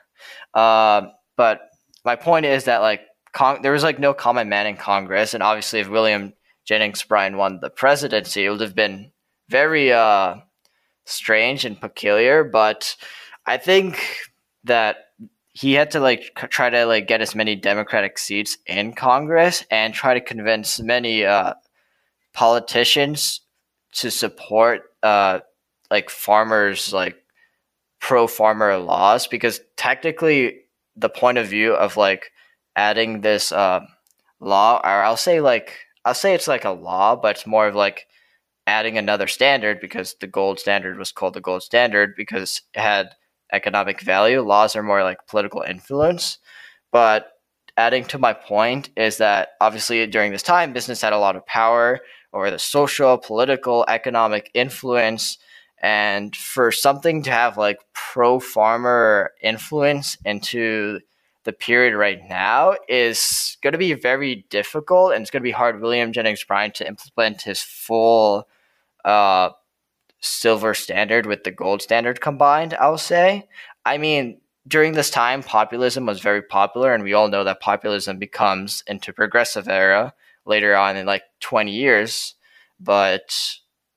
Um, 0.53 1.11
but 1.37 1.61
my 2.03 2.15
point 2.15 2.45
is 2.45 2.63
that 2.65 2.79
like 2.79 3.01
Con- 3.31 3.61
there 3.61 3.71
was 3.71 3.83
like 3.83 3.99
no 3.99 4.13
common 4.13 4.49
man 4.49 4.65
in 4.65 4.75
Congress, 4.75 5.33
and 5.33 5.43
obviously, 5.43 5.79
if 5.79 5.89
William 5.89 6.33
Jennings 6.65 7.03
Bryan 7.03 7.37
won 7.37 7.59
the 7.61 7.69
presidency, 7.69 8.45
it 8.45 8.49
would 8.49 8.61
have 8.61 8.75
been 8.75 9.11
very 9.49 9.93
uh, 9.93 10.35
strange 11.05 11.63
and 11.63 11.79
peculiar. 11.79 12.43
But 12.43 12.95
I 13.45 13.57
think 13.57 14.03
that 14.63 14.97
he 15.59 15.73
had 15.73 15.91
to 15.91 15.99
like 15.99 16.31
try 16.49 16.69
to 16.69 16.85
like 16.85 17.05
get 17.05 17.19
as 17.19 17.35
many 17.35 17.53
Democratic 17.53 18.17
seats 18.17 18.57
in 18.65 18.93
Congress 18.93 19.65
and 19.69 19.93
try 19.93 20.13
to 20.13 20.21
convince 20.21 20.79
many 20.79 21.25
uh, 21.25 21.53
politicians 22.33 23.41
to 23.91 24.09
support 24.09 24.83
uh, 25.03 25.39
like 25.91 26.09
farmers 26.09 26.93
like 26.93 27.17
pro 27.99 28.25
farmer 28.25 28.77
laws 28.77 29.27
because 29.27 29.59
technically 29.75 30.61
the 30.95 31.09
point 31.09 31.37
of 31.37 31.47
view 31.47 31.73
of 31.73 31.97
like 31.97 32.31
adding 32.77 33.19
this 33.19 33.51
uh, 33.51 33.81
law 34.39 34.79
or 34.81 35.03
I'll 35.03 35.17
say 35.17 35.41
like 35.41 35.73
I'll 36.05 36.13
say 36.13 36.33
it's 36.33 36.47
like 36.47 36.63
a 36.63 36.69
law 36.69 37.17
but 37.17 37.35
it's 37.35 37.45
more 37.45 37.67
of 37.67 37.75
like 37.75 38.07
adding 38.65 38.97
another 38.97 39.27
standard 39.27 39.81
because 39.81 40.15
the 40.21 40.27
gold 40.27 40.57
standard 40.57 40.97
was 40.97 41.11
called 41.11 41.33
the 41.33 41.41
gold 41.41 41.63
standard 41.63 42.13
because 42.15 42.61
it 42.73 42.79
had 42.79 43.09
economic 43.51 44.01
value 44.01 44.41
laws 44.41 44.75
are 44.75 44.83
more 44.83 45.03
like 45.03 45.27
political 45.27 45.61
influence. 45.61 46.37
But 46.91 47.31
adding 47.77 48.05
to 48.05 48.17
my 48.17 48.33
point 48.33 48.89
is 48.97 49.17
that 49.17 49.49
obviously 49.61 50.05
during 50.07 50.31
this 50.31 50.43
time 50.43 50.73
business 50.73 51.01
had 51.01 51.13
a 51.13 51.19
lot 51.19 51.35
of 51.35 51.45
power 51.45 51.99
over 52.33 52.51
the 52.51 52.59
social 52.59 53.17
political 53.17 53.85
economic 53.87 54.51
influence. 54.53 55.37
And 55.81 56.35
for 56.35 56.71
something 56.71 57.23
to 57.23 57.31
have 57.31 57.57
like 57.57 57.79
pro 57.93 58.39
farmer 58.39 59.31
influence 59.41 60.17
into 60.25 60.99
the 61.45 61.53
period 61.53 61.95
right 61.95 62.19
now 62.27 62.75
is 62.87 63.57
going 63.61 63.71
to 63.71 63.77
be 63.77 63.93
very 63.93 64.45
difficult 64.49 65.13
and 65.13 65.21
it's 65.21 65.31
going 65.31 65.41
to 65.41 65.47
be 65.47 65.51
hard 65.51 65.81
william 65.81 66.11
jennings 66.11 66.43
bryan 66.43 66.71
to 66.71 66.87
implement 66.87 67.41
his 67.41 67.61
full 67.61 68.47
uh, 69.05 69.49
silver 70.21 70.73
standard 70.73 71.25
with 71.25 71.43
the 71.43 71.51
gold 71.51 71.81
standard 71.81 72.19
combined 72.19 72.73
i'll 72.75 72.97
say 72.97 73.47
i 73.85 73.97
mean 73.97 74.39
during 74.67 74.93
this 74.93 75.09
time 75.09 75.41
populism 75.41 76.05
was 76.05 76.19
very 76.19 76.41
popular 76.41 76.93
and 76.93 77.03
we 77.03 77.13
all 77.13 77.29
know 77.29 77.43
that 77.43 77.61
populism 77.61 78.17
becomes 78.17 78.83
into 78.87 79.13
progressive 79.13 79.67
era 79.67 80.13
later 80.45 80.75
on 80.75 80.97
in 80.97 81.05
like 81.05 81.23
20 81.39 81.71
years 81.71 82.35
but 82.79 83.33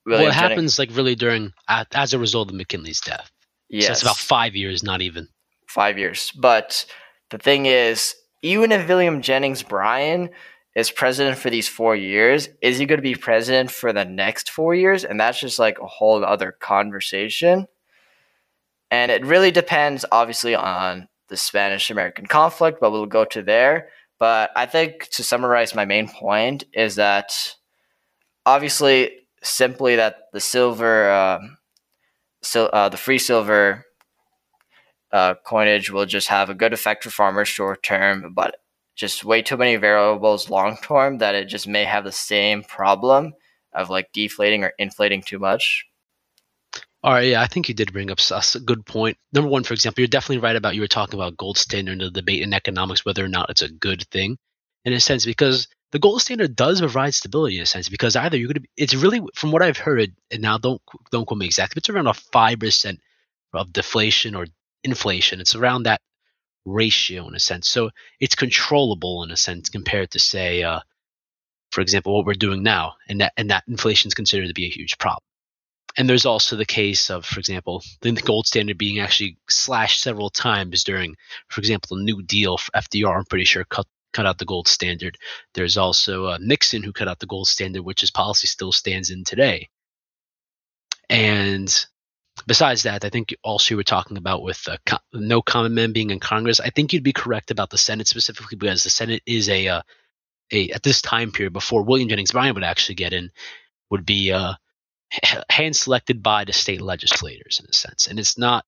well, 0.04 0.26
it 0.26 0.32
happens 0.32 0.78
like 0.78 0.90
really 0.92 1.14
during 1.14 1.52
as 1.68 2.12
a 2.12 2.18
result 2.18 2.50
of 2.50 2.56
McKinley's 2.56 3.00
death. 3.00 3.30
Yes, 3.68 3.86
so 3.86 3.92
it's 3.92 4.02
about 4.02 4.16
five 4.16 4.56
years, 4.56 4.82
not 4.82 5.00
even 5.00 5.28
five 5.66 5.96
years. 5.96 6.32
But 6.32 6.84
the 7.30 7.38
thing 7.38 7.66
is, 7.66 8.14
even 8.42 8.72
if 8.72 8.88
William 8.88 9.22
Jennings 9.22 9.62
Bryan 9.62 10.30
is 10.74 10.90
president 10.90 11.36
for 11.38 11.50
these 11.50 11.68
four 11.68 11.94
years, 11.94 12.48
is 12.62 12.78
he 12.78 12.86
going 12.86 12.98
to 12.98 13.02
be 13.02 13.14
president 13.14 13.70
for 13.70 13.92
the 13.92 14.04
next 14.04 14.50
four 14.50 14.74
years? 14.74 15.04
And 15.04 15.20
that's 15.20 15.40
just 15.40 15.58
like 15.58 15.78
a 15.78 15.86
whole 15.86 16.24
other 16.24 16.52
conversation. 16.52 17.66
And 18.90 19.10
it 19.10 19.24
really 19.24 19.50
depends, 19.50 20.04
obviously, 20.10 20.54
on 20.54 21.08
the 21.28 21.36
Spanish 21.36 21.90
American 21.90 22.26
conflict, 22.26 22.78
but 22.80 22.90
we'll 22.90 23.06
go 23.06 23.24
to 23.26 23.42
there. 23.42 23.88
But 24.18 24.50
I 24.54 24.66
think 24.66 25.08
to 25.12 25.24
summarize 25.24 25.74
my 25.74 25.84
main 25.84 26.08
point 26.08 26.64
is 26.72 26.96
that 26.96 27.32
obviously 28.46 29.10
simply 29.42 29.96
that 29.96 30.16
the 30.32 30.40
silver, 30.40 31.40
sil- 32.40 32.70
uh, 32.72 32.88
the 32.88 32.96
free 32.96 33.18
silver 33.18 33.84
uh, 35.10 35.34
coinage 35.44 35.90
will 35.90 36.06
just 36.06 36.28
have 36.28 36.50
a 36.50 36.54
good 36.54 36.72
effect 36.72 37.04
for 37.04 37.10
farmers 37.10 37.48
short 37.48 37.82
term, 37.82 38.32
but 38.34 38.56
just 38.94 39.24
way 39.24 39.42
too 39.42 39.56
many 39.56 39.76
variables 39.76 40.50
long 40.50 40.76
term 40.76 41.18
that 41.18 41.34
it 41.34 41.46
just 41.46 41.66
may 41.66 41.84
have 41.84 42.04
the 42.04 42.12
same 42.12 42.62
problem 42.62 43.32
of 43.72 43.90
like 43.90 44.12
deflating 44.12 44.64
or 44.64 44.72
inflating 44.78 45.22
too 45.22 45.38
much. 45.38 45.86
All 47.04 47.12
right, 47.12 47.28
yeah, 47.28 47.42
I 47.42 47.46
think 47.46 47.68
you 47.68 47.74
did 47.74 47.92
bring 47.92 48.10
up 48.10 48.18
a 48.30 48.60
good 48.60 48.86
point. 48.86 49.16
Number 49.32 49.50
one, 49.50 49.64
for 49.64 49.74
example, 49.74 50.02
you're 50.02 50.08
definitely 50.08 50.38
right 50.38 50.54
about 50.54 50.76
you 50.76 50.82
were 50.82 50.88
talking 50.88 51.18
about 51.18 51.36
gold 51.36 51.58
standard 51.58 51.92
and 51.92 52.00
the 52.00 52.10
debate 52.10 52.42
in 52.42 52.54
economics 52.54 53.04
whether 53.04 53.24
or 53.24 53.28
not 53.28 53.50
it's 53.50 53.62
a 53.62 53.68
good 53.68 54.06
thing, 54.12 54.38
in 54.84 54.92
a 54.92 55.00
sense, 55.00 55.24
because 55.24 55.66
the 55.92 55.98
gold 55.98 56.20
standard 56.22 56.56
does 56.56 56.80
provide 56.80 57.14
stability 57.14 57.56
in 57.56 57.62
a 57.62 57.66
sense 57.66 57.88
because 57.88 58.16
either 58.16 58.36
you're 58.36 58.52
to 58.52 58.62
it's 58.76 58.94
really 58.94 59.20
from 59.34 59.52
what 59.52 59.62
I've 59.62 59.78
heard 59.78 60.12
and 60.30 60.42
now 60.42 60.58
don't 60.58 60.80
don't 61.12 61.26
quote 61.26 61.38
me 61.38 61.46
exactly 61.46 61.78
it's 61.78 61.88
around 61.88 62.08
a 62.08 62.14
five 62.14 62.58
percent 62.58 63.00
of 63.52 63.72
deflation 63.72 64.34
or 64.34 64.46
inflation 64.82 65.40
it's 65.40 65.54
around 65.54 65.84
that 65.84 66.00
ratio 66.64 67.26
in 67.28 67.34
a 67.34 67.40
sense 67.40 67.68
so 67.68 67.90
it's 68.20 68.34
controllable 68.34 69.22
in 69.22 69.30
a 69.30 69.36
sense 69.36 69.68
compared 69.68 70.10
to 70.10 70.18
say 70.18 70.62
uh, 70.62 70.80
for 71.70 71.80
example 71.80 72.14
what 72.14 72.26
we're 72.26 72.34
doing 72.34 72.62
now 72.62 72.94
and 73.08 73.20
that 73.20 73.32
and 73.36 73.50
that 73.50 73.64
inflation 73.68 74.08
is 74.08 74.14
considered 74.14 74.48
to 74.48 74.54
be 74.54 74.66
a 74.66 74.70
huge 74.70 74.96
problem 74.98 75.22
and 75.96 76.08
there's 76.08 76.26
also 76.26 76.56
the 76.56 76.64
case 76.64 77.10
of 77.10 77.24
for 77.24 77.40
example 77.40 77.82
the 78.00 78.12
gold 78.12 78.46
standard 78.46 78.78
being 78.78 79.00
actually 79.00 79.36
slashed 79.48 80.00
several 80.00 80.30
times 80.30 80.84
during 80.84 81.16
for 81.48 81.60
example 81.60 81.96
the 81.96 82.02
new 82.02 82.22
deal 82.22 82.56
fdr 82.74 83.16
i'm 83.16 83.24
pretty 83.24 83.44
sure 83.44 83.64
cut 83.64 83.86
cut 84.12 84.26
out 84.26 84.38
the 84.38 84.44
gold 84.44 84.68
standard. 84.68 85.18
There's 85.54 85.76
also 85.76 86.26
uh, 86.26 86.38
Nixon 86.40 86.82
who 86.82 86.92
cut 86.92 87.08
out 87.08 87.18
the 87.18 87.26
gold 87.26 87.48
standard, 87.48 87.82
which 87.82 88.00
his 88.00 88.10
policy 88.10 88.46
still 88.46 88.72
stands 88.72 89.10
in 89.10 89.24
today. 89.24 89.68
And 91.08 91.86
besides 92.46 92.82
that, 92.84 93.04
I 93.04 93.10
think 93.10 93.34
also 93.42 93.72
you 93.72 93.76
were 93.76 93.84
talking 93.84 94.16
about 94.16 94.42
with 94.42 94.66
uh, 94.68 94.76
co- 94.86 94.98
no 95.12 95.42
common 95.42 95.74
men 95.74 95.92
being 95.92 96.10
in 96.10 96.20
Congress. 96.20 96.60
I 96.60 96.70
think 96.70 96.92
you'd 96.92 97.02
be 97.02 97.12
correct 97.12 97.50
about 97.50 97.70
the 97.70 97.78
Senate 97.78 98.08
specifically 98.08 98.56
because 98.56 98.82
the 98.82 98.90
Senate 98.90 99.22
is 99.26 99.48
a 99.48 99.68
uh, 99.68 99.82
a 100.52 100.70
at 100.70 100.82
this 100.82 101.02
time 101.02 101.32
period 101.32 101.52
before 101.52 101.82
William 101.82 102.08
Jennings 102.08 102.32
Bryan 102.32 102.54
would 102.54 102.64
actually 102.64 102.96
get 102.96 103.12
in 103.12 103.30
would 103.90 104.06
be 104.06 104.32
uh, 104.32 104.54
hand 105.50 105.76
selected 105.76 106.22
by 106.22 106.44
the 106.44 106.52
state 106.52 106.80
legislators 106.80 107.60
in 107.60 107.66
a 107.68 107.72
sense, 107.72 108.06
and 108.06 108.18
it's 108.18 108.38
not 108.38 108.64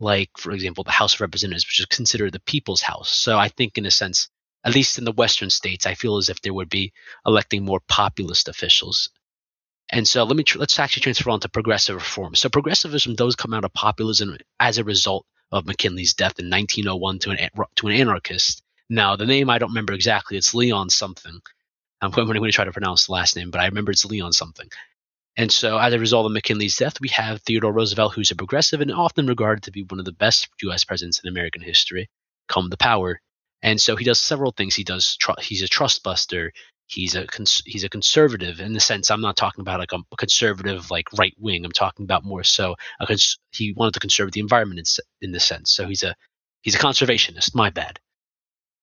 like, 0.00 0.30
for 0.38 0.52
example, 0.52 0.84
the 0.84 0.90
House 0.92 1.14
of 1.14 1.20
Representatives, 1.20 1.66
which 1.66 1.80
is 1.80 1.86
considered 1.86 2.32
the 2.32 2.40
people's 2.40 2.82
house. 2.82 3.08
So 3.10 3.36
I 3.36 3.48
think, 3.48 3.78
in 3.78 3.86
a 3.86 3.90
sense, 3.90 4.28
at 4.64 4.74
least 4.74 4.98
in 4.98 5.04
the 5.04 5.12
Western 5.12 5.50
states, 5.50 5.86
I 5.86 5.94
feel 5.94 6.16
as 6.16 6.28
if 6.28 6.40
there 6.40 6.54
would 6.54 6.68
be 6.68 6.92
electing 7.26 7.64
more 7.64 7.80
populist 7.88 8.48
officials. 8.48 9.10
And 9.90 10.06
so 10.06 10.24
let 10.24 10.36
me 10.36 10.44
tr- 10.44 10.58
let's 10.58 10.78
actually 10.78 11.02
transfer 11.02 11.30
on 11.30 11.40
to 11.40 11.48
progressive 11.48 11.96
reform. 11.96 12.34
So 12.34 12.48
progressivism 12.48 13.14
does 13.14 13.36
come 13.36 13.54
out 13.54 13.64
of 13.64 13.72
populism 13.72 14.36
as 14.60 14.78
a 14.78 14.84
result 14.84 15.26
of 15.50 15.66
McKinley's 15.66 16.14
death 16.14 16.38
in 16.38 16.50
1901 16.50 17.20
to 17.20 17.30
an 17.30 17.50
to 17.76 17.86
an 17.86 17.94
anarchist. 17.94 18.62
Now 18.90 19.16
the 19.16 19.26
name 19.26 19.48
I 19.48 19.58
don't 19.58 19.70
remember 19.70 19.94
exactly. 19.94 20.36
It's 20.36 20.54
Leon 20.54 20.90
something. 20.90 21.40
I'm 22.00 22.10
going 22.10 22.32
to 22.32 22.52
try 22.52 22.64
to 22.64 22.72
pronounce 22.72 23.06
the 23.06 23.12
last 23.12 23.34
name, 23.34 23.50
but 23.50 23.60
I 23.60 23.66
remember 23.66 23.90
it's 23.90 24.04
Leon 24.04 24.32
something. 24.32 24.68
And 25.36 25.50
so, 25.50 25.78
as 25.78 25.92
a 25.94 25.98
result 25.98 26.26
of 26.26 26.32
McKinley's 26.32 26.76
death, 26.76 27.00
we 27.00 27.08
have 27.08 27.40
Theodore 27.42 27.72
Roosevelt, 27.72 28.14
who's 28.14 28.30
a 28.30 28.36
progressive 28.36 28.80
and 28.80 28.92
often 28.92 29.26
regarded 29.26 29.64
to 29.64 29.72
be 29.72 29.84
one 29.84 29.98
of 29.98 30.04
the 30.04 30.12
best 30.12 30.48
U.S. 30.62 30.84
presidents 30.84 31.20
in 31.20 31.28
American 31.28 31.62
history, 31.62 32.08
come 32.48 32.70
to 32.70 32.76
power 32.76 33.20
and 33.62 33.80
so 33.80 33.96
he 33.96 34.04
does 34.04 34.20
several 34.20 34.52
things. 34.52 34.74
He 34.74 34.84
does. 34.84 35.16
Tr- 35.16 35.40
he's 35.40 35.62
a 35.62 35.68
trust 35.68 36.02
buster. 36.02 36.52
He's 36.88 37.14
a 37.14 37.26
cons- 37.26 37.62
he's 37.66 37.84
a 37.84 37.88
conservative 37.88 38.60
in 38.60 38.72
the 38.72 38.80
sense. 38.80 39.10
I'm 39.10 39.20
not 39.20 39.36
talking 39.36 39.60
about 39.60 39.78
like 39.78 39.92
a 39.92 40.16
conservative 40.16 40.90
like 40.90 41.06
right 41.18 41.34
wing. 41.38 41.64
I'm 41.64 41.72
talking 41.72 42.04
about 42.04 42.24
more 42.24 42.42
so 42.44 42.76
cons- 43.06 43.38
he 43.52 43.72
wanted 43.74 43.94
to 43.94 44.00
conserve 44.00 44.32
the 44.32 44.40
environment 44.40 44.80
in, 44.80 45.26
in 45.28 45.32
this 45.32 45.44
sense. 45.44 45.70
So 45.70 45.86
he's 45.86 46.02
a 46.02 46.14
he's 46.62 46.74
a 46.74 46.78
conservationist. 46.78 47.54
My 47.54 47.70
bad. 47.70 48.00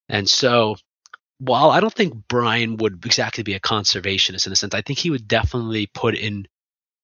And 0.08 0.28
so 0.28 0.76
while 1.38 1.70
I 1.70 1.80
don't 1.80 1.92
think 1.92 2.28
Bryan 2.28 2.76
would 2.78 3.04
exactly 3.04 3.42
be 3.42 3.54
a 3.54 3.60
conservationist 3.60 4.46
in 4.46 4.52
a 4.52 4.56
sense, 4.56 4.74
I 4.74 4.82
think 4.82 4.98
he 5.00 5.10
would 5.10 5.28
definitely 5.28 5.88
put 5.88 6.14
in 6.14 6.46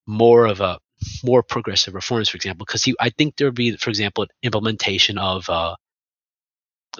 more 0.06 0.46
of 0.46 0.60
a 0.60 0.78
more 1.24 1.42
progressive 1.42 1.94
reforms, 1.94 2.28
for 2.28 2.36
example, 2.36 2.64
because 2.64 2.84
he 2.84 2.94
I 3.00 3.10
think 3.10 3.36
there 3.36 3.48
would 3.48 3.56
be, 3.56 3.76
for 3.76 3.90
example, 3.90 4.26
implementation 4.42 5.18
of 5.18 5.48
uh, 5.50 5.74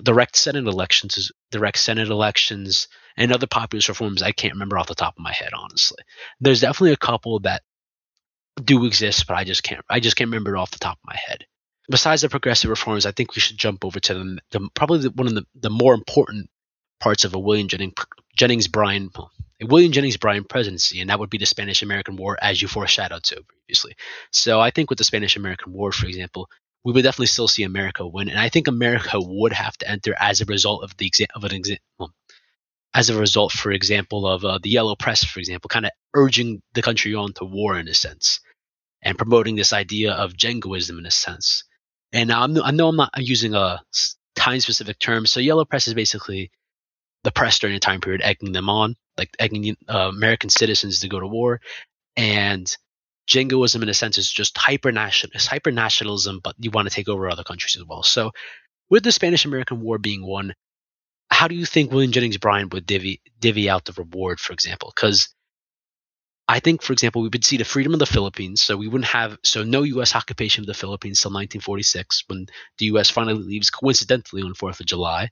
direct 0.03 0.37
Senate 0.37 0.67
elections, 0.67 1.33
direct 1.51 1.79
Senate 1.79 2.09
elections, 2.09 2.89
and 3.17 3.33
other 3.33 3.47
populist 3.47 3.89
reforms 3.89 4.23
I 4.23 4.33
can't 4.33 4.55
remember 4.55 4.79
off 4.79 4.89
the 4.89 4.95
top 4.95 5.15
of 5.17 5.23
my 5.23 5.33
head, 5.33 5.51
honestly. 5.55 5.99
There's 6.41 6.61
definitely 6.61 6.93
a 6.93 6.97
couple 6.97 7.41
that 7.41 7.63
do 8.63 8.85
exist, 8.85 9.27
but 9.27 9.37
I 9.37 9.45
just 9.45 9.63
can't. 9.63 9.85
I 9.89 10.01
just 10.01 10.17
can't 10.17 10.29
remember 10.29 10.55
it 10.55 10.59
off 10.59 10.71
the 10.71 10.79
top 10.79 10.99
of 10.99 11.05
my 11.05 11.17
head. 11.17 11.47
Besides 11.91 12.23
the 12.23 12.29
progressive 12.29 12.71
reforms, 12.71 13.07
I 13.07 13.13
think 13.13 13.35
we 13.35 13.41
should 13.41 13.59
jump 13.59 13.85
over 13.85 13.99
to 14.01 14.15
the, 14.15 14.39
the 14.53 14.69
probably 14.75 15.01
the, 15.01 15.11
one 15.11 15.27
of 15.27 15.35
the, 15.35 15.47
the 15.55 15.71
more 15.71 15.95
important 15.95 16.49
parts 17.01 17.25
of 17.25 17.35
a 17.35 17.39
William 17.39 17.69
Jennings, 17.69 17.95
Jennings 18.37 18.69
Bryan 18.69 19.11
a 19.63 19.67
William 19.67 19.93
Jennings 19.93 20.17
Bryan 20.17 20.45
presidency, 20.45 21.01
and 21.01 21.11
that 21.11 21.19
would 21.19 21.31
be 21.31 21.39
the 21.39 21.47
Spanish 21.47 21.83
American 21.83 22.17
War, 22.17 22.37
as 22.41 22.61
you 22.61 22.69
foreshadowed 22.69 23.23
to 23.25 23.43
previously. 23.43 23.95
So 24.31 24.61
I 24.61 24.71
think 24.71 24.91
with 24.91 24.99
the 24.99 25.05
Spanish 25.05 25.37
American 25.37 25.73
War, 25.73 25.93
for 25.93 26.07
example, 26.07 26.49
we 26.85 26.93
would 26.93 27.03
definitely 27.03 27.27
still 27.27 27.49
see 27.49 27.63
America 27.65 28.07
win, 28.07 28.29
and 28.29 28.39
I 28.39 28.49
think 28.49 28.69
America 28.69 29.19
would 29.21 29.53
have 29.53 29.77
to 29.79 29.91
enter 29.91 30.15
as 30.19 30.41
a 30.41 30.47
result 30.47 30.83
of 30.85 30.97
the 30.97 31.09
exa- 31.11 31.31
of 31.35 31.45
an 31.45 31.55
example. 31.55 32.13
as 32.95 33.09
a 33.11 33.19
result, 33.19 33.53
for 33.53 33.73
example, 33.73 34.27
of 34.27 34.45
uh, 34.45 34.59
the 34.63 34.71
yellow 34.71 34.95
press, 34.95 35.25
for 35.25 35.41
example, 35.41 35.69
kind 35.69 35.87
of 35.87 35.93
urging 36.15 36.63
the 36.75 36.83
country 36.83 37.15
on 37.15 37.33
to 37.35 37.45
war 37.45 37.79
in 37.79 37.89
a 37.89 37.95
sense 37.95 38.41
and 39.03 39.19
promoting 39.19 39.57
this 39.57 39.73
idea 39.73 40.13
of 40.13 40.37
jingoism 40.37 40.99
in 40.99 41.07
a 41.07 41.11
sense. 41.11 41.65
And 42.13 42.29
now 42.29 42.43
I'm, 42.43 42.63
I 42.63 42.71
know 42.71 42.89
I'm 42.89 42.97
not 42.97 43.11
using 43.17 43.55
a 43.55 43.81
time 44.37 44.61
specific 44.61 44.99
term. 44.99 45.27
So 45.27 45.41
yellow 45.41 45.65
press 45.65 45.89
is 45.89 45.95
basically 45.95 46.51
the 47.25 47.33
press 47.33 47.59
during 47.59 47.77
a 47.77 47.81
time 47.81 48.01
period 48.01 48.23
egging 48.23 48.53
them 48.53 48.69
on, 48.69 48.95
like 49.17 49.31
egging 49.39 49.77
uh, 49.89 50.11
American 50.15 50.51
citizens 50.51 51.01
to 51.01 51.09
go 51.09 51.21
to 51.21 51.27
war. 51.27 51.61
And 52.17 52.67
jingoism 53.33 53.83
in 53.83 53.89
a 53.89 53.95
sense 53.95 54.19
is 54.19 54.31
just 54.31 54.59
hyper 54.59 54.93
national, 54.93 55.33
hyper 55.37 55.71
nationalism, 55.71 56.41
but 56.45 56.55
you 56.59 56.71
want 56.71 56.87
to 56.87 56.95
take 56.95 57.09
over 57.09 57.31
other 57.31 57.45
countries 57.45 57.77
as 57.77 57.85
well. 57.85 58.03
So 58.03 58.33
with 58.91 59.05
the 59.05 59.13
Spanish 59.13 59.47
American 59.47 59.81
War 59.81 59.97
being 59.97 60.25
won, 60.25 60.55
how 61.31 61.49
do 61.49 61.55
you 61.55 61.65
think 61.65 61.91
William 61.91 62.13
Jennings 62.13 62.37
Bryan 62.37 62.69
would 62.71 62.85
divvy 62.85 63.23
divvy 63.41 63.71
out 63.71 63.87
the 63.87 63.95
reward, 63.95 64.39
for 64.39 64.53
example? 64.53 64.93
Because 64.95 65.35
I 66.47 66.61
think, 66.61 66.83
for 66.83 66.93
example, 66.93 67.23
we 67.23 67.29
would 67.29 67.45
see 67.45 67.57
the 67.57 67.65
freedom 67.65 67.95
of 67.95 68.01
the 68.01 68.15
Philippines. 68.15 68.61
So 68.61 68.77
we 68.77 68.87
wouldn't 68.87 69.11
have 69.11 69.39
so 69.43 69.65
no 69.65 69.83
U.S. 69.83 70.15
occupation 70.15 70.63
of 70.63 70.67
the 70.67 70.75
Philippines 70.75 71.23
till 71.23 71.31
1946, 71.31 72.25
when 72.27 72.47
the 72.77 72.87
U.S. 72.87 73.09
finally 73.09 73.43
leaves, 73.43 73.71
coincidentally 73.71 74.43
on 74.43 74.53
Fourth 74.53 74.81
of 74.81 74.87
July. 74.87 75.31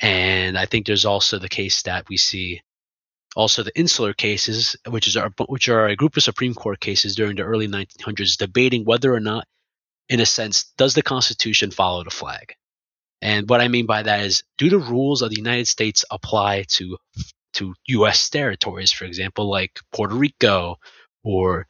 And 0.00 0.58
I 0.58 0.66
think 0.66 0.84
there's 0.84 1.06
also 1.06 1.38
the 1.38 1.48
case 1.48 1.82
that 1.82 2.10
we 2.10 2.18
see 2.18 2.60
also 3.34 3.62
the 3.62 3.76
insular 3.78 4.12
cases, 4.12 4.76
which 4.88 5.06
is 5.06 5.16
our, 5.16 5.30
which 5.46 5.68
are 5.68 5.86
a 5.86 5.96
group 5.96 6.16
of 6.16 6.22
Supreme 6.22 6.54
Court 6.54 6.80
cases 6.80 7.16
during 7.16 7.36
the 7.36 7.42
early 7.42 7.68
1900s, 7.68 8.36
debating 8.36 8.84
whether 8.84 9.12
or 9.14 9.20
not, 9.20 9.46
in 10.08 10.20
a 10.20 10.26
sense, 10.26 10.72
does 10.76 10.94
the 10.94 11.02
Constitution 11.02 11.70
follow 11.70 12.04
the 12.04 12.10
flag? 12.10 12.54
And 13.20 13.48
what 13.48 13.60
I 13.60 13.68
mean 13.68 13.86
by 13.86 14.02
that 14.02 14.24
is, 14.24 14.42
do 14.58 14.68
the 14.68 14.78
rules 14.78 15.22
of 15.22 15.30
the 15.30 15.36
United 15.36 15.68
States 15.68 16.04
apply 16.10 16.64
to 16.70 16.98
to 17.54 17.74
U.S. 17.86 18.30
territories, 18.30 18.92
for 18.92 19.04
example, 19.04 19.48
like 19.48 19.78
Puerto 19.92 20.14
Rico 20.14 20.76
or 21.22 21.66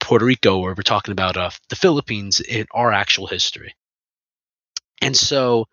Puerto 0.00 0.24
Rico, 0.24 0.58
where 0.58 0.74
we're 0.74 0.82
talking 0.82 1.12
about 1.12 1.36
uh, 1.36 1.50
the 1.70 1.76
Philippines 1.76 2.40
in 2.40 2.66
our 2.72 2.92
actual 2.92 3.26
history. 3.26 3.74
And 5.00 5.16
so 5.16 5.66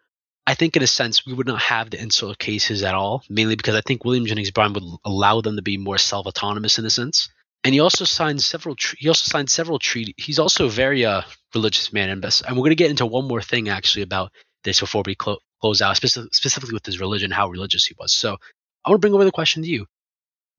I 0.46 0.56
think, 0.56 0.76
in 0.76 0.84
a 0.84 0.88
sense, 0.88 1.26
we 1.26 1.34
would 1.34 1.48
not 1.48 1.62
have 1.62 1.90
the 1.90 2.02
insular 2.02 2.36
cases 2.36 2.84
at 2.84 2.96
all, 2.96 3.24
mainly 3.30 3.56
because 3.56 3.76
I 3.76 3.82
think 3.82 4.04
William 4.04 4.26
Jennings 4.26 4.52
Bryan 4.52 4.74
would 4.74 4.84
allow 5.06 5.40
them 5.42 5.56
to 5.56 5.62
be 5.62 5.78
more 5.78 5.98
self 5.98 6.26
autonomous 6.26 6.78
in 6.78 6.86
a 6.86 6.90
sense. 6.90 7.30
And 7.64 7.74
he 7.74 7.80
also 7.80 8.04
signed 8.04 8.42
several. 8.42 8.76
He 8.98 9.08
also 9.08 9.30
signed 9.30 9.50
several 9.50 9.80
treaties. 9.80 10.16
He's 10.18 10.40
also 10.40 10.66
a 10.66 10.70
very 10.70 11.06
uh, 11.06 11.22
religious 11.56 11.94
man, 11.94 12.10
and, 12.10 12.22
best, 12.22 12.44
and 12.46 12.56
we're 12.58 12.64
going 12.64 12.72
to 12.72 12.76
get 12.76 12.90
into 12.90 13.06
one 13.06 13.26
more 13.26 13.42
thing 13.42 13.70
actually 13.70 14.02
about 14.02 14.32
this 14.66 14.82
before 14.82 15.04
we 15.06 15.16
clo- 15.16 15.40
close 15.62 15.82
out, 15.82 15.96
specific- 15.96 16.34
specifically 16.34 16.74
with 16.74 16.86
his 16.86 17.00
religion, 17.00 17.32
how 17.32 17.48
religious 17.48 17.86
he 17.86 17.96
was. 17.98 18.14
So 18.14 18.38
I 18.84 18.90
want 18.90 19.02
to 19.02 19.06
bring 19.06 19.14
over 19.14 19.24
the 19.24 19.32
question 19.32 19.64
to 19.64 19.70
you. 19.70 19.86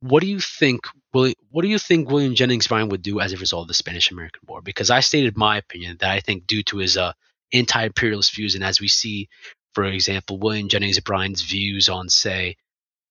What 0.00 0.23
do 0.23 0.26
you 0.26 0.41
think? 0.41 0.81
William, 1.12 1.35
what 1.50 1.62
do 1.62 1.69
you 1.69 1.79
think 1.79 2.11
William 2.11 2.35
Jennings 2.35 2.67
Bryan 2.67 2.88
would 2.88 3.03
do 3.03 3.21
as 3.21 3.35
a 3.35 3.37
result 3.37 3.64
of 3.64 3.69
the 3.69 3.75
Spanish-American 3.75 4.43
War? 4.47 4.62
Because 4.62 4.88
I 4.88 5.00
stated 5.00 5.37
my 5.37 5.59
opinion 5.59 5.99
that 6.00 6.11
I 6.11 6.21
think 6.21 6.47
due 6.47 6.62
to 6.64 6.79
his 6.79 6.97
uh, 6.97 7.12
anti-imperialist 7.53 8.35
views, 8.35 8.55
and 8.55 8.64
as 8.64 8.81
we 8.81 8.88
see, 8.88 9.29
for 9.75 9.85
example, 9.85 10.38
William 10.38 10.69
Jennings 10.69 11.00
Bryan's 11.00 11.43
views 11.43 11.88
on, 11.88 12.09
say, 12.09 12.57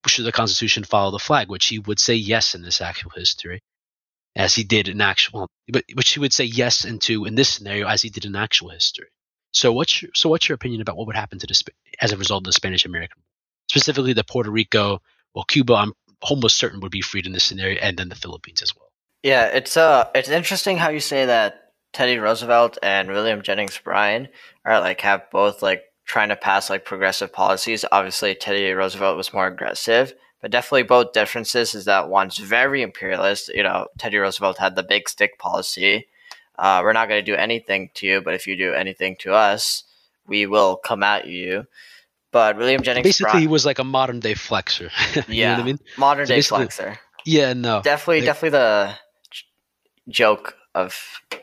should 0.07 0.25
the 0.25 0.31
Constitution 0.31 0.83
follow 0.83 1.11
the 1.11 1.19
flag, 1.19 1.49
which 1.49 1.67
he 1.67 1.79
would 1.79 1.99
say 1.99 2.15
yes 2.15 2.55
in 2.55 2.61
this 2.61 2.81
actual 2.81 3.11
history, 3.11 3.61
as 4.35 4.55
he 4.55 4.63
did 4.63 4.87
in 4.87 5.01
actual, 5.01 5.47
but 5.69 5.85
which 5.93 6.13
he 6.13 6.19
would 6.19 6.33
say 6.33 6.43
yes 6.43 6.83
into 6.85 7.25
in 7.25 7.35
this 7.35 7.49
scenario 7.49 7.87
as 7.87 8.01
he 8.01 8.09
did 8.09 8.25
in 8.25 8.35
actual 8.35 8.69
history. 8.69 9.07
So 9.51 9.71
what's 9.71 10.01
your, 10.01 10.11
so 10.15 10.29
what's 10.29 10.49
your 10.49 10.55
opinion 10.55 10.81
about 10.81 10.97
what 10.97 11.07
would 11.07 11.15
happen 11.15 11.39
to 11.39 11.47
the 11.47 11.61
as 12.01 12.11
a 12.11 12.17
result 12.17 12.41
of 12.41 12.45
the 12.45 12.53
Spanish-American 12.53 13.19
War? 13.19 13.33
specifically 13.73 14.13
the 14.13 14.23
Puerto 14.23 14.51
Rico, 14.51 15.01
well, 15.33 15.45
Cuba, 15.45 15.73
I'm 15.73 15.93
almost 16.21 16.57
certain 16.57 16.79
would 16.81 16.91
be 16.91 17.01
freed 17.01 17.25
in 17.25 17.31
this 17.31 17.43
scenario, 17.43 17.79
and 17.79 17.97
then 17.97 18.09
the 18.09 18.15
Philippines 18.15 18.61
as 18.61 18.75
well. 18.75 18.89
Yeah, 19.23 19.45
it's 19.45 19.77
uh, 19.77 20.09
it's 20.13 20.29
interesting 20.29 20.77
how 20.77 20.89
you 20.89 20.99
say 20.99 21.25
that 21.25 21.71
Teddy 21.91 22.17
Roosevelt 22.17 22.77
and 22.83 23.09
William 23.09 23.41
Jennings 23.41 23.77
Bryan 23.77 24.27
are 24.65 24.79
like 24.79 25.01
have 25.01 25.29
both 25.31 25.61
like 25.61 25.83
trying 26.05 26.29
to 26.29 26.35
pass 26.35 26.69
like 26.69 26.85
progressive 26.85 27.31
policies. 27.31 27.85
Obviously, 27.91 28.35
Teddy 28.35 28.71
Roosevelt 28.71 29.17
was 29.17 29.33
more 29.33 29.47
aggressive, 29.47 30.13
but 30.41 30.51
definitely 30.51 30.83
both 30.83 31.13
differences 31.13 31.75
is 31.75 31.85
that 31.85 32.09
one's 32.09 32.37
very 32.37 32.81
imperialist. 32.81 33.49
You 33.49 33.63
know, 33.63 33.87
Teddy 33.97 34.17
Roosevelt 34.17 34.57
had 34.57 34.75
the 34.75 34.83
big 34.83 35.07
stick 35.09 35.39
policy. 35.39 36.07
Uh, 36.57 36.81
we're 36.83 36.93
not 36.93 37.07
going 37.07 37.23
to 37.23 37.31
do 37.31 37.35
anything 37.35 37.89
to 37.95 38.05
you, 38.05 38.21
but 38.21 38.33
if 38.33 38.45
you 38.45 38.55
do 38.55 38.73
anything 38.73 39.15
to 39.19 39.33
us, 39.33 39.83
we 40.27 40.45
will 40.45 40.75
come 40.77 41.03
at 41.03 41.27
you. 41.27 41.65
But 42.31 42.57
William 42.57 42.81
Jennings 42.81 43.05
basically 43.05 43.31
Bryan, 43.31 43.41
he 43.41 43.47
was 43.47 43.65
like 43.65 43.79
a 43.79 43.83
modern 43.83 44.19
day 44.19 44.33
flexor. 44.33 44.89
yeah, 45.27 45.57
I 45.57 45.63
mean, 45.63 45.79
modern 45.97 46.25
so 46.25 46.35
day 46.35 46.41
flexor. 46.41 46.99
Yeah, 47.25 47.53
no, 47.53 47.81
definitely, 47.81 48.21
they, 48.21 48.25
definitely 48.25 48.59
the 48.59 48.95
joke 50.09 50.55
of 50.75 50.95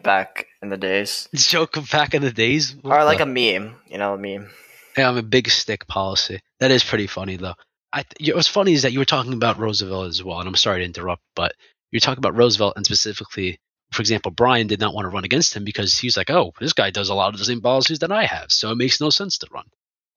back 0.03 0.47
in 0.63 0.69
the 0.69 0.77
days. 0.77 1.29
Joke 1.35 1.77
of 1.77 1.91
back 1.91 2.15
in 2.15 2.23
the 2.23 2.33
days, 2.33 2.75
what 2.83 2.99
or 2.99 3.05
like 3.05 3.19
the? 3.19 3.25
a 3.25 3.27
meme, 3.27 3.77
you 3.89 3.99
know, 3.99 4.15
a 4.15 4.19
meme. 4.19 4.51
Yeah, 4.97 5.09
I'm 5.09 5.17
a 5.17 5.23
big 5.23 5.49
stick 5.49 5.87
policy. 5.87 6.41
That 6.59 6.71
is 6.71 6.85
pretty 6.85 7.07
funny 7.07 7.37
though. 7.37 7.55
I 7.93 8.03
th- 8.03 8.35
what's 8.35 8.49
funny 8.49 8.73
is 8.73 8.83
that 8.83 8.93
you 8.93 8.99
were 8.99 9.05
talking 9.05 9.33
about 9.33 9.59
Roosevelt 9.59 10.09
as 10.09 10.23
well, 10.23 10.39
and 10.39 10.49
I'm 10.49 10.57
sorry 10.57 10.81
to 10.81 10.85
interrupt, 10.85 11.23
but 11.35 11.53
you're 11.91 12.01
talking 12.01 12.19
about 12.19 12.37
Roosevelt 12.37 12.75
and 12.77 12.85
specifically, 12.85 13.59
for 13.93 14.03
example, 14.03 14.31
Bryan 14.31 14.69
did 14.69 14.81
not 14.81 14.95
want 14.95 15.07
to 15.07 15.11
run 15.11 15.25
against 15.25 15.55
him 15.55 15.65
because 15.65 15.99
he's 15.99 16.17
like, 16.17 16.31
oh, 16.31 16.53
this 16.61 16.73
guy 16.73 16.91
does 16.91 17.09
a 17.09 17.15
lot 17.15 17.35
of 17.35 17.39
the 17.39 17.45
same 17.45 17.61
policies 17.61 17.99
that 18.01 18.13
I 18.13 18.27
have, 18.27 18.53
so 18.53 18.71
it 18.71 18.77
makes 18.77 19.01
no 19.01 19.11
sense 19.11 19.39
to 19.39 19.49
run. 19.53 19.67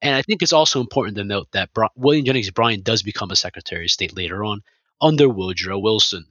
And 0.02 0.14
I 0.16 0.22
think 0.22 0.42
it's 0.42 0.54
also 0.54 0.82
important 0.82 1.16
to 1.18 1.24
note 1.24 1.48
that 1.54 1.70
William 1.96 2.26
Jennings 2.26 2.52
Bryan 2.52 2.82
does 2.82 3.04
become 3.04 3.32
a 3.32 3.38
Secretary 3.38 3.86
of 3.86 3.92
State 3.92 4.16
later 4.16 4.44
on 4.44 4.62
under 5.02 5.30
Woodrow 5.30 5.80
Wilson. 5.80 6.26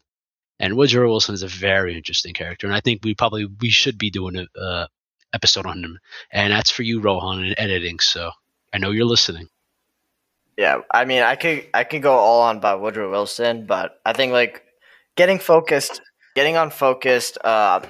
And 0.63 0.77
Woodrow 0.77 1.09
Wilson 1.09 1.35
is 1.35 1.43
a 1.43 1.49
very 1.49 1.97
interesting 1.97 2.35
character, 2.35 2.69
and 2.69 2.75
I 2.75 2.81
think 2.81 3.01
we 3.03 3.17
probably 3.17 3.47
we 3.61 3.69
should 3.69 3.99
be 3.99 4.11
doing 4.11 4.37
an 4.37 4.47
uh, 4.57 4.87
episode 5.35 5.67
on 5.67 5.83
him. 5.83 5.99
And 6.31 6.53
that's 6.53 6.71
for 6.71 6.85
you, 6.85 7.01
Rohan, 7.01 7.45
in 7.45 7.59
editing. 7.59 7.99
So 7.99 8.31
I 8.73 8.79
know 8.79 8.93
you're 8.93 9.05
listening. 9.05 9.49
Yeah, 10.57 10.83
I 10.89 11.05
mean, 11.05 11.25
I 11.25 11.35
could 11.35 11.67
I 11.75 11.83
could 11.83 12.03
go 12.03 12.13
all 12.13 12.43
on 12.43 12.59
about 12.59 12.81
Woodrow 12.81 13.11
Wilson, 13.11 13.67
but 13.67 14.01
I 14.07 14.13
think 14.13 14.33
like 14.33 14.63
getting 15.17 15.41
focused, 15.41 16.01
getting 16.37 16.57
on 16.57 16.71
focused. 16.71 17.39
Uh, 17.43 17.81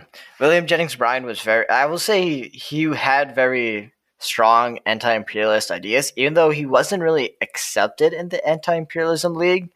William 0.41 0.67
Jennings 0.67 0.95
Bryan 0.95 1.27
was 1.27 1.41
very. 1.43 1.69
I 1.69 1.85
will 1.85 1.99
say 1.99 2.49
he, 2.49 2.49
he 2.49 2.83
had 2.85 3.35
very 3.35 3.93
strong 4.19 4.79
anti-imperialist 4.87 5.71
ideas, 5.71 6.11
even 6.17 6.33
though 6.33 6.51
he 6.51 6.65
wasn't 6.65 7.03
really 7.03 7.37
accepted 7.43 8.15
in 8.15 8.31
the 8.31 8.43
anti-imperialism 8.49 9.35
league 9.35 9.73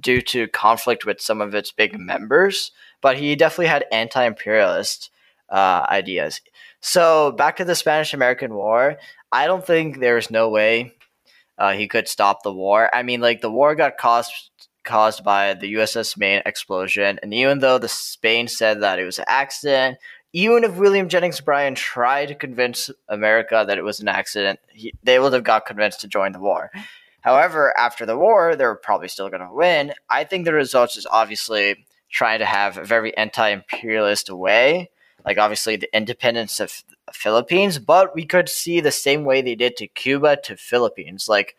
due 0.00 0.20
to 0.22 0.48
conflict 0.48 1.06
with 1.06 1.20
some 1.20 1.40
of 1.40 1.54
its 1.54 1.72
big 1.72 1.98
members. 1.98 2.72
But 3.00 3.18
he 3.18 3.36
definitely 3.36 3.66
had 3.66 3.84
anti-imperialist 3.92 5.10
uh, 5.50 5.86
ideas. 5.88 6.40
So 6.80 7.32
back 7.32 7.56
to 7.56 7.64
the 7.64 7.74
Spanish-American 7.74 8.54
War, 8.54 8.96
I 9.32 9.46
don't 9.46 9.66
think 9.66 9.98
there's 9.98 10.30
no 10.30 10.48
way 10.48 10.92
uh, 11.58 11.72
he 11.72 11.88
could 11.88 12.08
stop 12.08 12.42
the 12.42 12.52
war. 12.52 12.90
I 12.94 13.02
mean, 13.02 13.20
like 13.20 13.40
the 13.40 13.50
war 13.50 13.74
got 13.74 13.96
caused 13.96 14.50
caused 14.84 15.24
by 15.24 15.54
the 15.54 15.74
USS 15.74 16.18
Maine 16.18 16.42
explosion, 16.44 17.18
and 17.22 17.32
even 17.32 17.60
though 17.60 17.78
the 17.78 17.88
Spain 17.88 18.48
said 18.48 18.82
that 18.82 18.98
it 18.98 19.04
was 19.04 19.18
an 19.18 19.24
accident, 19.28 19.96
even 20.34 20.64
if 20.64 20.76
William 20.76 21.08
Jennings 21.08 21.40
Bryan 21.40 21.74
tried 21.74 22.26
to 22.26 22.34
convince 22.34 22.90
America 23.08 23.64
that 23.66 23.78
it 23.78 23.84
was 23.84 24.00
an 24.00 24.08
accident, 24.08 24.60
he, 24.68 24.92
they 25.02 25.18
would 25.18 25.32
have 25.32 25.44
got 25.44 25.64
convinced 25.64 26.00
to 26.00 26.08
join 26.08 26.32
the 26.32 26.40
war. 26.40 26.70
However, 27.24 27.72
after 27.78 28.04
the 28.04 28.18
war, 28.18 28.54
they're 28.54 28.74
probably 28.74 29.08
still 29.08 29.30
going 29.30 29.40
to 29.40 29.48
win. 29.50 29.94
I 30.10 30.24
think 30.24 30.44
the 30.44 30.52
results 30.52 30.98
is 30.98 31.06
obviously 31.10 31.86
trying 32.10 32.38
to 32.40 32.44
have 32.44 32.76
a 32.76 32.84
very 32.84 33.16
anti-imperialist 33.16 34.28
way, 34.30 34.90
like 35.24 35.38
obviously 35.38 35.76
the 35.76 35.96
independence 35.96 36.60
of 36.60 36.84
the 37.06 37.12
Philippines, 37.14 37.78
but 37.78 38.14
we 38.14 38.26
could 38.26 38.50
see 38.50 38.78
the 38.78 38.92
same 38.92 39.24
way 39.24 39.40
they 39.40 39.54
did 39.54 39.74
to 39.78 39.86
Cuba 39.86 40.36
to 40.44 40.54
Philippines. 40.54 41.26
Like, 41.26 41.56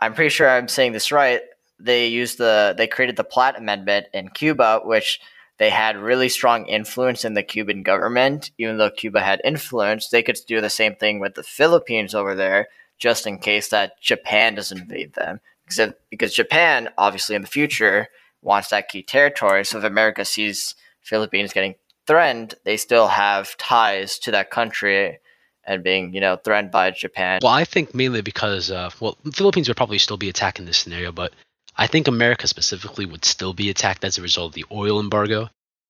I'm 0.00 0.14
pretty 0.14 0.30
sure 0.30 0.48
I'm 0.48 0.68
saying 0.68 0.92
this 0.92 1.12
right. 1.12 1.42
They 1.78 2.06
used 2.06 2.38
the 2.38 2.74
they 2.76 2.86
created 2.86 3.16
the 3.16 3.24
Platt 3.24 3.58
Amendment 3.58 4.06
in 4.14 4.30
Cuba, 4.30 4.80
which 4.84 5.20
they 5.58 5.68
had 5.68 5.98
really 5.98 6.30
strong 6.30 6.66
influence 6.66 7.26
in 7.26 7.34
the 7.34 7.42
Cuban 7.42 7.82
government. 7.82 8.52
Even 8.56 8.78
though 8.78 8.90
Cuba 8.90 9.20
had 9.20 9.42
influence, 9.44 10.08
they 10.08 10.22
could 10.22 10.38
do 10.46 10.62
the 10.62 10.70
same 10.70 10.96
thing 10.96 11.20
with 11.20 11.34
the 11.34 11.42
Philippines 11.42 12.14
over 12.14 12.34
there, 12.34 12.68
just 12.98 13.26
in 13.26 13.38
case 13.38 13.68
that 13.68 14.00
Japan 14.00 14.54
doesn't 14.54 14.80
invade 14.80 15.14
them. 15.14 15.40
Because, 15.66 15.94
because 16.10 16.34
Japan, 16.34 16.90
obviously, 16.98 17.36
in 17.36 17.42
the 17.42 17.48
future, 17.48 18.08
wants 18.42 18.68
that 18.68 18.88
key 18.88 19.02
territory. 19.02 19.64
So 19.64 19.78
if 19.78 19.84
America 19.84 20.24
sees 20.24 20.74
Philippines 21.00 21.52
getting 21.52 21.74
threatened, 22.06 22.54
they 22.64 22.76
still 22.76 23.08
have 23.08 23.56
ties 23.56 24.18
to 24.20 24.30
that 24.32 24.50
country 24.50 25.18
and 25.66 25.82
being, 25.82 26.12
you 26.12 26.20
know, 26.20 26.36
threatened 26.36 26.70
by 26.70 26.90
Japan. 26.90 27.40
Well, 27.42 27.52
I 27.52 27.64
think 27.64 27.94
mainly 27.94 28.20
because, 28.20 28.70
uh, 28.70 28.90
well, 29.00 29.16
Philippines 29.32 29.68
would 29.68 29.76
probably 29.76 29.98
still 29.98 30.18
be 30.18 30.28
attacked 30.28 30.58
in 30.58 30.66
this 30.66 30.76
scenario, 30.76 31.10
but 31.10 31.32
I 31.76 31.86
think 31.86 32.06
America 32.06 32.46
specifically 32.46 33.06
would 33.06 33.24
still 33.24 33.54
be 33.54 33.70
attacked 33.70 34.04
as 34.04 34.18
a 34.18 34.22
result 34.22 34.50
of 34.50 34.54
the 34.54 34.66
oil 34.70 35.00
embargo. 35.00 35.48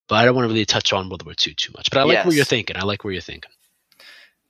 But 0.09 0.17
I 0.17 0.25
don't 0.25 0.35
want 0.35 0.45
to 0.45 0.49
really 0.53 0.67
touch 0.67 0.93
on 0.93 1.09
World 1.09 1.25
War 1.25 1.33
II 1.33 1.55
too 1.55 1.73
much. 1.75 1.91
But 1.91 1.99
I 1.99 2.03
like 2.03 2.13
yes. 2.13 2.27
where 2.27 2.35
you're 2.35 2.45
thinking. 2.45 2.77
I 2.77 2.83
like 2.83 3.05
where 3.05 3.13
you're 3.13 3.23
thinking. 3.23 3.51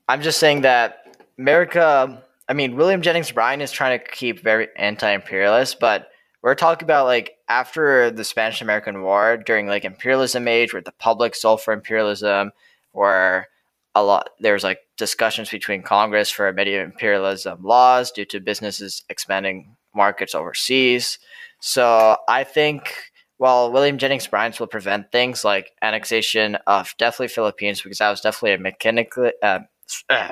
I'm 0.08 0.20
just 0.20 0.38
saying 0.38 0.62
that 0.62 1.16
America 1.38 2.23
I 2.48 2.52
mean, 2.52 2.76
William 2.76 3.02
Jennings 3.02 3.30
Bryan 3.30 3.60
is 3.60 3.72
trying 3.72 3.98
to 3.98 4.04
keep 4.04 4.40
very 4.40 4.68
anti-imperialist, 4.76 5.80
but 5.80 6.08
we're 6.42 6.54
talking 6.54 6.84
about 6.84 7.06
like 7.06 7.36
after 7.48 8.10
the 8.10 8.24
Spanish 8.24 8.60
American 8.60 9.02
War, 9.02 9.38
during 9.38 9.66
like 9.66 9.84
imperialism 9.84 10.46
age, 10.46 10.72
where 10.72 10.82
the 10.82 10.92
public 10.92 11.34
sold 11.34 11.62
for 11.62 11.72
imperialism, 11.72 12.52
where 12.92 13.48
a 13.94 14.02
lot 14.02 14.30
there's 14.40 14.64
like 14.64 14.80
discussions 14.98 15.48
between 15.48 15.82
Congress 15.82 16.30
for 16.30 16.48
immediate 16.48 16.82
imperialism 16.82 17.62
laws 17.62 18.10
due 18.10 18.24
to 18.26 18.40
businesses 18.40 19.04
expanding 19.08 19.76
markets 19.94 20.34
overseas. 20.34 21.18
So 21.60 22.18
I 22.28 22.44
think 22.44 22.94
while 23.38 23.72
William 23.72 23.98
Jennings 23.98 24.26
Bryan 24.26 24.52
will 24.60 24.66
prevent 24.66 25.10
things 25.12 25.44
like 25.44 25.72
annexation 25.80 26.56
of 26.66 26.94
definitely 26.98 27.28
Philippines 27.28 27.80
because 27.80 27.98
that 27.98 28.10
was 28.10 28.20
definitely 28.20 28.52
a 28.52 28.58
McKinley, 28.58 29.32
uh, 29.42 29.60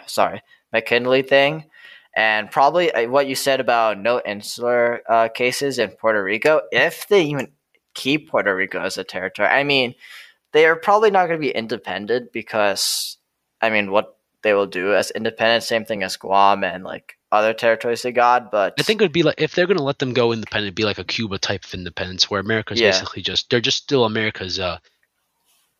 sorry, 0.07 0.43
McKinley 0.73 1.23
thing. 1.23 1.65
And 2.15 2.51
probably 2.51 2.93
uh, 2.93 3.09
what 3.09 3.27
you 3.27 3.35
said 3.35 3.61
about 3.61 3.99
no 3.99 4.21
insular 4.25 5.03
uh, 5.09 5.29
cases 5.29 5.79
in 5.79 5.91
Puerto 5.91 6.23
Rico, 6.23 6.61
if 6.71 7.09
they 7.09 7.25
even 7.25 7.53
keep 7.95 8.31
Puerto 8.31 8.55
Rico 8.55 8.81
as 8.81 8.99
a 8.99 9.05
territory, 9.05 9.49
I 9.49 9.65
mean, 9.65 9.95
they 10.53 10.67
are 10.67 10.77
probably 10.77 11.11
not 11.11 11.27
going 11.27 11.41
to 11.41 11.47
be 11.47 11.51
independent 11.51 12.33
because, 12.33 13.17
I 13.63 13.71
mean, 13.71 13.91
what 13.91 14.17
they 14.43 14.53
will 14.53 14.67
do 14.67 14.95
as 14.95 15.11
independent, 15.11 15.65
same 15.65 15.85
thing 15.85 16.03
as 16.03 16.17
Guam 16.17 16.65
and 16.65 16.85
like 16.85 17.17
other 17.31 17.55
territories 17.55 18.03
they 18.03 18.13
got. 18.13 18.51
But 18.51 18.75
I 18.79 18.83
think 18.83 19.01
it 19.01 19.05
would 19.05 19.13
be 19.13 19.23
like 19.23 19.41
if 19.41 19.55
they're 19.55 19.67
going 19.67 19.79
to 19.79 19.83
let 19.83 19.99
them 19.99 20.13
go 20.13 20.33
independent, 20.33 20.67
it'd 20.67 20.75
be 20.75 20.85
like 20.85 20.99
a 20.99 21.05
Cuba 21.05 21.39
type 21.39 21.65
of 21.65 21.73
independence 21.73 22.31
where 22.31 22.41
America's 22.41 22.81
yeah. 22.81 22.91
basically 22.91 23.23
just 23.23 23.49
they're 23.51 23.61
just 23.61 23.79
still 23.79 24.05
America's. 24.05 24.59
uh 24.59 24.79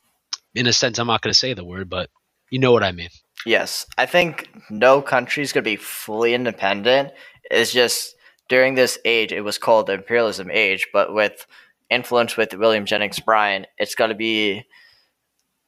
In 0.55 0.67
a 0.67 0.73
sense, 0.73 0.99
I'm 0.99 1.07
not 1.07 1.21
going 1.21 1.33
to 1.33 1.37
say 1.37 1.53
the 1.53 1.65
word, 1.65 1.89
but 1.89 2.09
you 2.49 2.59
know 2.59 2.71
what 2.71 2.83
I 2.83 2.93
mean. 2.93 3.09
Yes, 3.45 3.85
I 3.97 4.05
think 4.07 4.49
no 4.69 5.01
country 5.01 5.43
is 5.43 5.53
going 5.53 5.63
to 5.63 5.69
be 5.69 5.75
fully 5.75 6.33
independent. 6.33 7.11
It's 7.51 7.71
just 7.71 8.15
during 8.49 8.75
this 8.75 8.97
age, 9.05 9.31
it 9.31 9.41
was 9.41 9.57
called 9.57 9.87
the 9.87 9.93
imperialism 9.93 10.49
age, 10.51 10.87
but 10.91 11.13
with 11.13 11.45
influence 11.89 12.37
with 12.37 12.53
William 12.53 12.85
Jennings 12.85 13.19
Bryan, 13.19 13.65
it's 13.77 13.95
going 13.95 14.09
to 14.09 14.15
be 14.15 14.65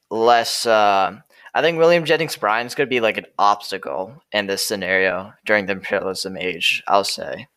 less. 0.09 0.65
Uh, 0.65 1.17
I 1.53 1.61
think 1.61 1.77
William 1.77 2.05
Jennings 2.05 2.35
Bryan 2.35 2.67
is 2.67 2.75
going 2.75 2.87
to 2.87 2.89
be 2.89 2.99
like 2.99 3.17
an 3.17 3.25
obstacle 3.37 4.21
in 4.31 4.47
this 4.47 4.65
scenario 4.65 5.33
during 5.45 5.65
the 5.65 5.73
imperialism 5.73 6.37
age. 6.37 6.83
I'll 6.87 7.03
say. 7.03 7.47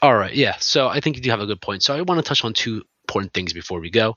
All 0.00 0.16
right, 0.16 0.34
yeah. 0.34 0.56
So 0.58 0.88
I 0.88 1.00
think 1.00 1.16
you 1.16 1.22
do 1.22 1.30
have 1.30 1.40
a 1.40 1.46
good 1.46 1.60
point. 1.60 1.82
So 1.82 1.94
I 1.94 2.02
want 2.02 2.18
to 2.18 2.28
touch 2.28 2.44
on 2.44 2.52
two 2.52 2.82
important 3.06 3.32
things 3.32 3.52
before 3.52 3.80
we 3.80 3.90
go. 3.90 4.16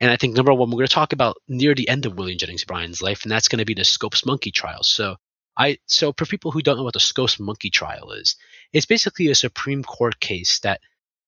And 0.00 0.10
I 0.10 0.16
think 0.16 0.34
number 0.34 0.52
one, 0.52 0.70
we're 0.70 0.78
going 0.78 0.86
to 0.86 0.94
talk 0.94 1.12
about 1.12 1.36
near 1.48 1.74
the 1.74 1.88
end 1.88 2.04
of 2.04 2.14
William 2.16 2.38
Jennings 2.38 2.64
Bryan's 2.64 3.00
life, 3.00 3.22
and 3.22 3.32
that's 3.32 3.48
going 3.48 3.60
to 3.60 3.64
be 3.64 3.74
the 3.74 3.84
Scopes 3.84 4.26
Monkey 4.26 4.50
trial. 4.50 4.82
So 4.82 5.16
I 5.56 5.78
so 5.86 6.12
for 6.16 6.26
people 6.26 6.50
who 6.50 6.62
don't 6.62 6.76
know 6.76 6.82
what 6.82 6.94
the 6.94 7.00
Scopes 7.00 7.38
Monkey 7.38 7.70
trial 7.70 8.12
is, 8.12 8.36
it's 8.72 8.86
basically 8.86 9.28
a 9.28 9.34
Supreme 9.34 9.84
Court 9.84 10.18
case 10.20 10.58
that 10.60 10.80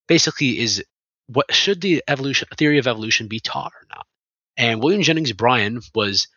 basically 0.08 0.58
is 0.58 0.84
what 1.28 1.52
should 1.54 1.80
the 1.80 2.02
evolution 2.08 2.48
theory 2.56 2.78
of 2.78 2.86
evolution 2.86 3.28
be 3.28 3.40
taught 3.40 3.72
or 3.72 3.86
not. 3.88 4.06
And 4.56 4.82
William 4.82 5.02
Jennings 5.02 5.32
Bryan 5.32 5.80
was 5.94 6.28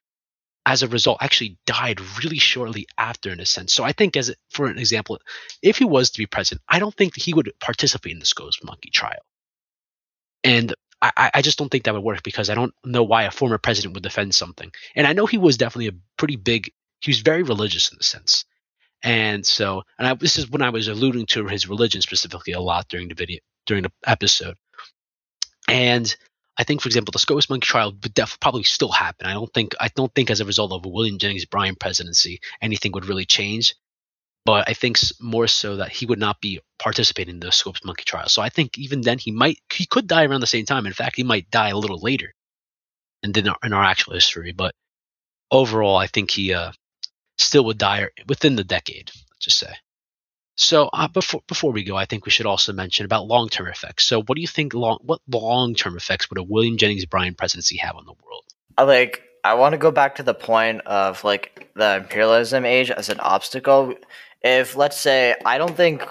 as 0.65 0.83
a 0.83 0.87
result 0.87 1.17
actually 1.21 1.57
died 1.65 1.99
really 2.23 2.37
shortly 2.37 2.85
after 2.97 3.31
in 3.31 3.39
a 3.39 3.45
sense. 3.45 3.73
So 3.73 3.83
I 3.83 3.91
think 3.91 4.15
as 4.15 4.33
for 4.49 4.67
an 4.67 4.77
example, 4.77 5.19
if 5.63 5.77
he 5.77 5.85
was 5.85 6.11
to 6.11 6.19
be 6.19 6.25
president, 6.25 6.61
I 6.67 6.79
don't 6.79 6.93
think 6.93 7.15
he 7.15 7.33
would 7.33 7.51
participate 7.59 8.13
in 8.13 8.19
the 8.19 8.25
Scopes 8.25 8.63
Monkey 8.63 8.91
trial. 8.91 9.21
And 10.43 10.73
I, 11.01 11.31
I 11.35 11.41
just 11.41 11.57
don't 11.57 11.69
think 11.69 11.85
that 11.85 11.93
would 11.93 12.03
work 12.03 12.23
because 12.23 12.49
I 12.49 12.55
don't 12.55 12.73
know 12.83 13.03
why 13.03 13.23
a 13.23 13.31
former 13.31 13.57
president 13.57 13.93
would 13.93 14.03
defend 14.03 14.35
something. 14.35 14.71
And 14.95 15.07
I 15.07 15.13
know 15.13 15.25
he 15.25 15.37
was 15.37 15.57
definitely 15.57 15.87
a 15.87 15.99
pretty 16.17 16.35
big, 16.35 16.71
he 16.99 17.11
was 17.11 17.21
very 17.21 17.43
religious 17.43 17.91
in 17.91 17.97
a 17.99 18.03
sense. 18.03 18.45
And 19.01 19.45
so, 19.45 19.83
and 19.97 20.07
I, 20.07 20.13
this 20.13 20.37
is 20.37 20.49
when 20.49 20.61
I 20.61 20.71
was 20.71 20.89
alluding 20.89 21.27
to 21.27 21.47
his 21.47 21.69
religion 21.69 22.01
specifically 22.01 22.51
a 22.53 22.59
lot 22.59 22.89
during 22.89 23.07
the 23.07 23.15
video, 23.15 23.39
during 23.65 23.83
the 23.83 23.91
episode. 24.05 24.55
And 25.69 26.13
I 26.57 26.63
think, 26.65 26.81
for 26.81 26.89
example, 26.89 27.13
the 27.13 27.19
Scopes 27.19 27.49
Monkey 27.49 27.65
trial 27.65 27.93
would 28.03 28.13
def- 28.13 28.39
probably 28.41 28.63
still 28.63 28.91
happen. 28.91 29.27
I 29.27 29.33
don't 29.33 29.53
think, 29.53 29.75
I 29.79 29.87
don't 29.95 30.13
think 30.13 30.29
as 30.29 30.41
a 30.41 30.45
result 30.45 30.73
of 30.73 30.85
a 30.85 30.89
William 30.89 31.17
Jennings 31.17 31.45
Bryan 31.45 31.75
presidency, 31.75 32.41
anything 32.61 32.91
would 32.91 33.05
really 33.05 33.25
change 33.25 33.75
but 34.45 34.67
I 34.67 34.73
think 34.73 34.97
more 35.19 35.47
so 35.47 35.77
that 35.77 35.91
he 35.91 36.05
would 36.05 36.19
not 36.19 36.41
be 36.41 36.59
participating 36.77 37.35
in 37.35 37.39
the 37.39 37.51
Scopes 37.51 37.83
Monkey 37.83 38.03
trial. 38.03 38.29
So 38.29 38.41
I 38.41 38.49
think 38.49 38.77
even 38.77 39.01
then 39.01 39.17
he 39.17 39.31
might 39.31 39.59
he 39.71 39.85
could 39.85 40.07
die 40.07 40.25
around 40.25 40.41
the 40.41 40.47
same 40.47 40.65
time. 40.65 40.85
In 40.85 40.93
fact, 40.93 41.15
he 41.17 41.23
might 41.23 41.51
die 41.51 41.69
a 41.69 41.77
little 41.77 41.99
later, 41.99 42.33
and 43.23 43.33
then 43.33 43.47
in 43.63 43.73
our 43.73 43.83
actual 43.83 44.13
history. 44.13 44.51
But 44.51 44.73
overall, 45.51 45.97
I 45.97 46.07
think 46.07 46.31
he 46.31 46.53
uh, 46.53 46.71
still 47.37 47.65
would 47.65 47.77
die 47.77 48.07
within 48.27 48.55
the 48.55 48.63
decade. 48.63 49.11
Let's 49.29 49.45
just 49.45 49.59
say. 49.59 49.73
So 50.55 50.89
uh, 50.91 51.07
before 51.07 51.41
before 51.47 51.71
we 51.71 51.83
go, 51.83 51.95
I 51.95 52.05
think 52.05 52.25
we 52.25 52.31
should 52.31 52.45
also 52.45 52.73
mention 52.73 53.05
about 53.05 53.27
long 53.27 53.47
term 53.47 53.67
effects. 53.67 54.05
So 54.05 54.21
what 54.21 54.35
do 54.35 54.41
you 54.41 54.47
think 54.47 54.73
long 54.73 54.99
what 55.03 55.21
long 55.31 55.73
term 55.73 55.95
effects 55.95 56.29
would 56.29 56.37
a 56.37 56.43
William 56.43 56.77
Jennings 56.77 57.05
Bryan 57.05 57.33
presidency 57.33 57.77
have 57.77 57.95
on 57.95 58.05
the 58.05 58.13
world? 58.25 58.43
Like 58.77 59.23
I 59.43 59.53
want 59.53 59.71
to 59.71 59.77
go 59.77 59.89
back 59.89 60.15
to 60.15 60.23
the 60.23 60.33
point 60.33 60.81
of 60.81 61.23
like 61.23 61.69
the 61.75 61.97
imperialism 61.97 62.65
age 62.65 62.91
as 62.91 63.07
an 63.07 63.21
obstacle 63.21 63.93
if 64.41 64.75
let's 64.75 64.97
say 64.97 65.35
I 65.45 65.57
don't 65.57 65.75
think 65.75 66.05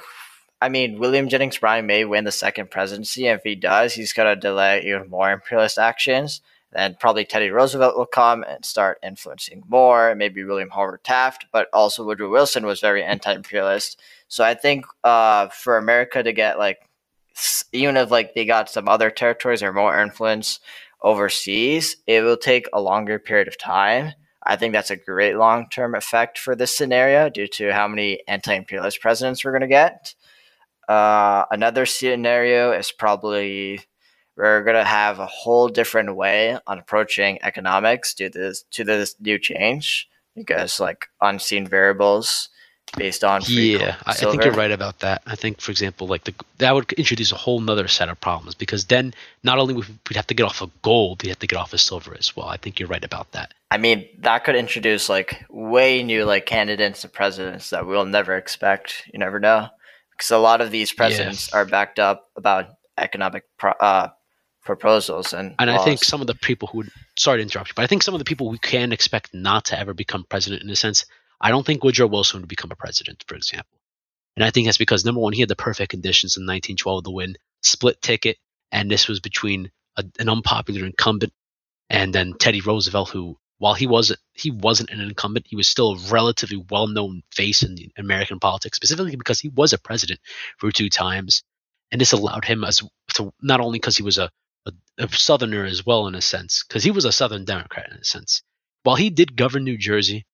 I 0.61 0.69
mean 0.69 0.99
William 0.99 1.29
Jennings 1.29 1.59
Bryan 1.59 1.87
may 1.87 2.05
win 2.05 2.25
the 2.25 2.33
second 2.33 2.71
presidency, 2.71 3.27
and 3.27 3.39
if 3.39 3.45
he 3.45 3.55
does, 3.55 3.95
he's 3.95 4.13
gonna 4.13 4.37
delay 4.37 4.83
even 4.87 5.09
more 5.09 5.31
imperialist 5.31 5.79
actions. 5.79 6.41
Then 6.73 6.97
probably 7.01 7.25
Teddy 7.25 7.51
Roosevelt 7.51 7.97
will 7.97 8.07
come 8.07 8.45
and 8.47 8.63
start 8.63 8.99
influencing 9.03 9.63
more, 9.69 10.15
maybe 10.15 10.45
William 10.45 10.69
Howard 10.71 11.03
Taft, 11.03 11.47
but 11.51 11.69
also 11.73 12.05
Woodrow 12.05 12.31
Wilson 12.31 12.67
was 12.67 12.81
very 12.81 13.03
anti-imperialist. 13.03 13.99
So 14.29 14.45
I 14.45 14.53
think 14.53 14.85
uh, 15.03 15.49
for 15.49 15.79
America 15.79 16.23
to 16.23 16.33
get 16.33 16.59
like 16.59 16.81
even 17.73 17.97
if 17.97 18.11
like 18.11 18.35
they 18.35 18.45
got 18.45 18.69
some 18.69 18.89
other 18.89 19.11
territories 19.11 19.63
or 19.63 19.73
more 19.73 19.99
influence 20.01 20.61
overseas, 21.03 21.97
it 22.07 22.23
will 22.23 22.37
take 22.37 22.67
a 22.73 22.81
longer 22.81 23.19
period 23.19 23.49
of 23.49 23.57
time. 23.57 24.13
I 24.49 24.57
think 24.57 24.73
that's 24.73 24.91
a 24.91 24.97
great 24.97 25.37
long 25.37 25.69
term 25.69 25.95
effect 25.95 26.39
for 26.39 26.57
this 26.57 26.77
scenario 26.77 27.29
due 27.29 27.47
to 27.49 27.73
how 27.73 27.87
many 27.87 28.23
anti 28.27 28.55
imperialist 28.55 29.01
presidents 29.01 29.45
we're 29.45 29.53
going 29.53 29.61
to 29.61 29.69
get. 29.69 30.15
Uh, 30.89 31.45
another 31.51 31.85
scenario 31.85 32.73
is 32.73 32.91
probably 32.91 33.81
we're 34.37 34.65
going 34.65 34.77
to 34.77 34.85
have 34.85 35.19
a 35.19 35.27
whole 35.27 35.69
different 35.69 36.17
way 36.17 36.57
on 36.67 36.79
approaching 36.79 37.39
economics 37.43 38.15
due 38.15 38.31
to 38.31 38.39
this, 38.39 38.63
to 38.71 38.85
this 38.85 39.17
new 39.21 39.39
change 39.39 40.09
because, 40.35 40.81
like, 40.81 41.09
unseen 41.21 41.67
variables 41.67 42.49
based 42.97 43.25
on 43.25 43.43
yeah 43.47 43.97
I, 44.07 44.11
I, 44.11 44.15
think 44.15 44.45
you're 44.45 44.53
right 44.53 44.71
about 44.71 45.01
that. 45.01 45.23
I 45.27 45.35
think 45.35 45.61
for 45.61 45.71
example 45.71 46.07
like 46.07 46.25
the 46.25 46.35
that 46.59 46.75
would 46.75 46.93
introduce 46.93 47.33
a 47.33 47.37
whole 47.37 47.61
nother 47.61 47.89
set 47.89 48.09
of 48.09 48.21
problems 48.21 48.55
because 48.55 48.87
then 48.87 49.15
not 49.43 49.59
only 49.59 49.75
would 49.75 49.87
we'd 50.09 50.17
have 50.17 50.27
to 50.29 50.35
get 50.35 50.45
off 50.45 50.61
of 50.61 50.71
gold 50.83 51.23
we'd 51.23 51.29
have 51.29 51.39
to 51.41 51.47
get 51.47 51.57
off 51.57 51.73
of 51.73 51.81
silver 51.81 52.15
as 52.19 52.37
well. 52.37 52.49
I 52.49 52.57
think 52.57 52.79
you're 52.79 52.89
right 52.89 53.05
about 53.05 53.33
that. 53.33 53.53
I 53.71 53.79
mean 53.79 54.09
that 54.21 54.45
could 54.45 54.57
introduce 54.57 55.09
like 55.09 55.45
way 55.51 56.03
new 56.03 56.25
like 56.25 56.47
candidates 56.47 57.03
to 57.03 57.09
presidents 57.09 57.71
that 57.71 57.87
we'll 57.87 58.07
never 58.07 58.37
expect. 58.37 59.09
You 59.13 59.19
never 59.19 59.39
know. 59.39 59.69
Because 60.13 60.31
a 60.31 60.39
lot 60.39 60.61
of 60.61 60.71
these 60.71 60.93
presidents 60.93 61.51
yeah. 61.53 61.61
are 61.61 61.65
backed 61.65 62.01
up 62.01 62.31
about 62.37 62.71
economic 62.97 63.45
pro- 63.57 63.71
uh, 63.73 64.09
proposals 64.69 65.33
and 65.33 65.55
and 65.59 65.71
laws. 65.71 65.81
i 65.81 65.85
think 65.85 66.05
some 66.05 66.21
of 66.21 66.27
the 66.27 66.35
people 66.35 66.69
who 66.69 66.79
would 66.79 66.91
sorry 67.17 67.39
to 67.39 67.43
interrupt 67.43 67.71
you 67.71 67.75
but 67.75 67.85
i 67.85 67.87
think 67.87 68.03
some 68.03 68.13
of 68.13 68.19
the 68.19 68.25
people 68.25 68.51
we 68.51 68.59
can 68.59 68.93
expect 68.93 69.33
not 69.33 69.65
to 69.65 69.79
ever 69.79 69.95
become 69.95 70.25
president 70.29 70.63
in 70.63 70.69
a 70.69 70.77
sense 70.77 71.07
I 71.41 71.51
don't 71.51 71.65
think 71.65 71.85
Woodrow 71.85 72.09
Wilson 72.09 72.41
would 72.41 72.49
become 72.49 72.71
a 72.73 72.77
president, 72.77 73.25
for 73.27 73.37
example. 73.37 73.79
And 74.37 74.45
I 74.45 74.51
think 74.51 74.67
that's 74.67 74.79
because 74.79 75.05
number 75.05 75.21
one, 75.21 75.33
he 75.33 75.41
had 75.41 75.49
the 75.49 75.57
perfect 75.57 75.91
conditions 75.91 76.37
in 76.37 76.43
1912 76.43 77.05
to 77.05 77.11
win, 77.11 77.37
split 77.63 78.01
ticket, 78.03 78.39
and 78.73 78.91
this 78.91 79.09
was 79.09 79.21
between 79.21 79.71
a, 79.97 80.05
an 80.19 80.29
unpopular 80.29 80.85
incumbent 80.85 81.33
and 81.91 82.15
then 82.15 82.35
Teddy 82.39 82.61
Roosevelt, 82.61 83.11
who 83.11 83.39
while 83.59 83.75
he 83.75 83.87
wasn't 83.87 84.21
he 84.35 84.51
wasn't 84.51 84.91
an 84.91 85.01
incumbent, 85.01 85.47
he 85.49 85.57
was 85.57 85.69
still 85.69 85.93
a 85.93 85.99
relatively 86.11 86.63
well 86.71 86.87
known 86.87 87.23
face 87.33 87.63
in 87.63 87.77
American 87.97 88.39
politics, 88.39 88.77
specifically 88.77 89.17
because 89.17 89.41
he 89.41 89.49
was 89.49 89.73
a 89.73 89.79
president 89.79 90.21
for 90.59 90.71
two 90.71 90.89
times, 90.89 91.43
and 91.91 92.01
this 92.01 92.13
allowed 92.13 92.45
him 92.45 92.65
as 92.65 92.83
to 93.15 93.33
not 93.43 93.61
only 93.61 93.79
because 93.79 93.97
he 93.97 94.03
was 94.03 94.19
a, 94.19 94.31
a, 94.67 94.73
a 94.99 95.09
Southerner 95.09 95.65
as 95.65 95.85
well 95.85 96.07
in 96.07 96.15
a 96.15 96.21
sense, 96.21 96.65
because 96.67 96.85
he 96.85 96.91
was 96.91 97.05
a 97.05 97.13
Southern 97.13 97.45
Democrat 97.45 97.91
in 97.91 97.99
a 97.99 98.05
sense. 98.05 98.43
While 98.85 98.97
he 98.97 99.11
did 99.11 99.37
govern 99.37 99.65
New 99.65 99.79
Jersey, 99.79 100.25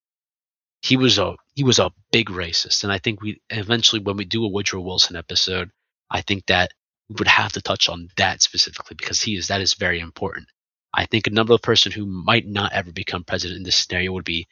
he 0.84 0.98
was 0.98 1.18
a 1.18 1.34
he 1.54 1.64
was 1.64 1.78
a 1.78 1.90
big 2.12 2.28
racist, 2.28 2.84
and 2.84 2.92
I 2.92 2.98
think 2.98 3.22
we 3.22 3.40
eventually 3.48 4.02
when 4.02 4.18
we 4.18 4.26
do 4.26 4.44
a 4.44 4.48
Woodrow 4.48 4.82
Wilson 4.82 5.16
episode, 5.16 5.70
I 6.10 6.20
think 6.20 6.44
that 6.46 6.72
we 7.08 7.14
would 7.18 7.28
have 7.28 7.52
to 7.52 7.62
touch 7.62 7.88
on 7.88 8.08
that 8.18 8.42
specifically 8.42 8.94
because 8.94 9.22
he 9.22 9.34
is 9.34 9.48
that 9.48 9.62
is 9.62 9.74
very 9.74 9.98
important. 9.98 10.46
I 10.92 11.06
think 11.06 11.26
another 11.26 11.56
person 11.56 11.90
who 11.90 12.04
might 12.04 12.46
not 12.46 12.74
ever 12.74 12.92
become 12.92 13.24
president 13.24 13.56
in 13.56 13.62
this 13.62 13.76
scenario 13.76 14.12
would 14.12 14.26
be 14.26 14.46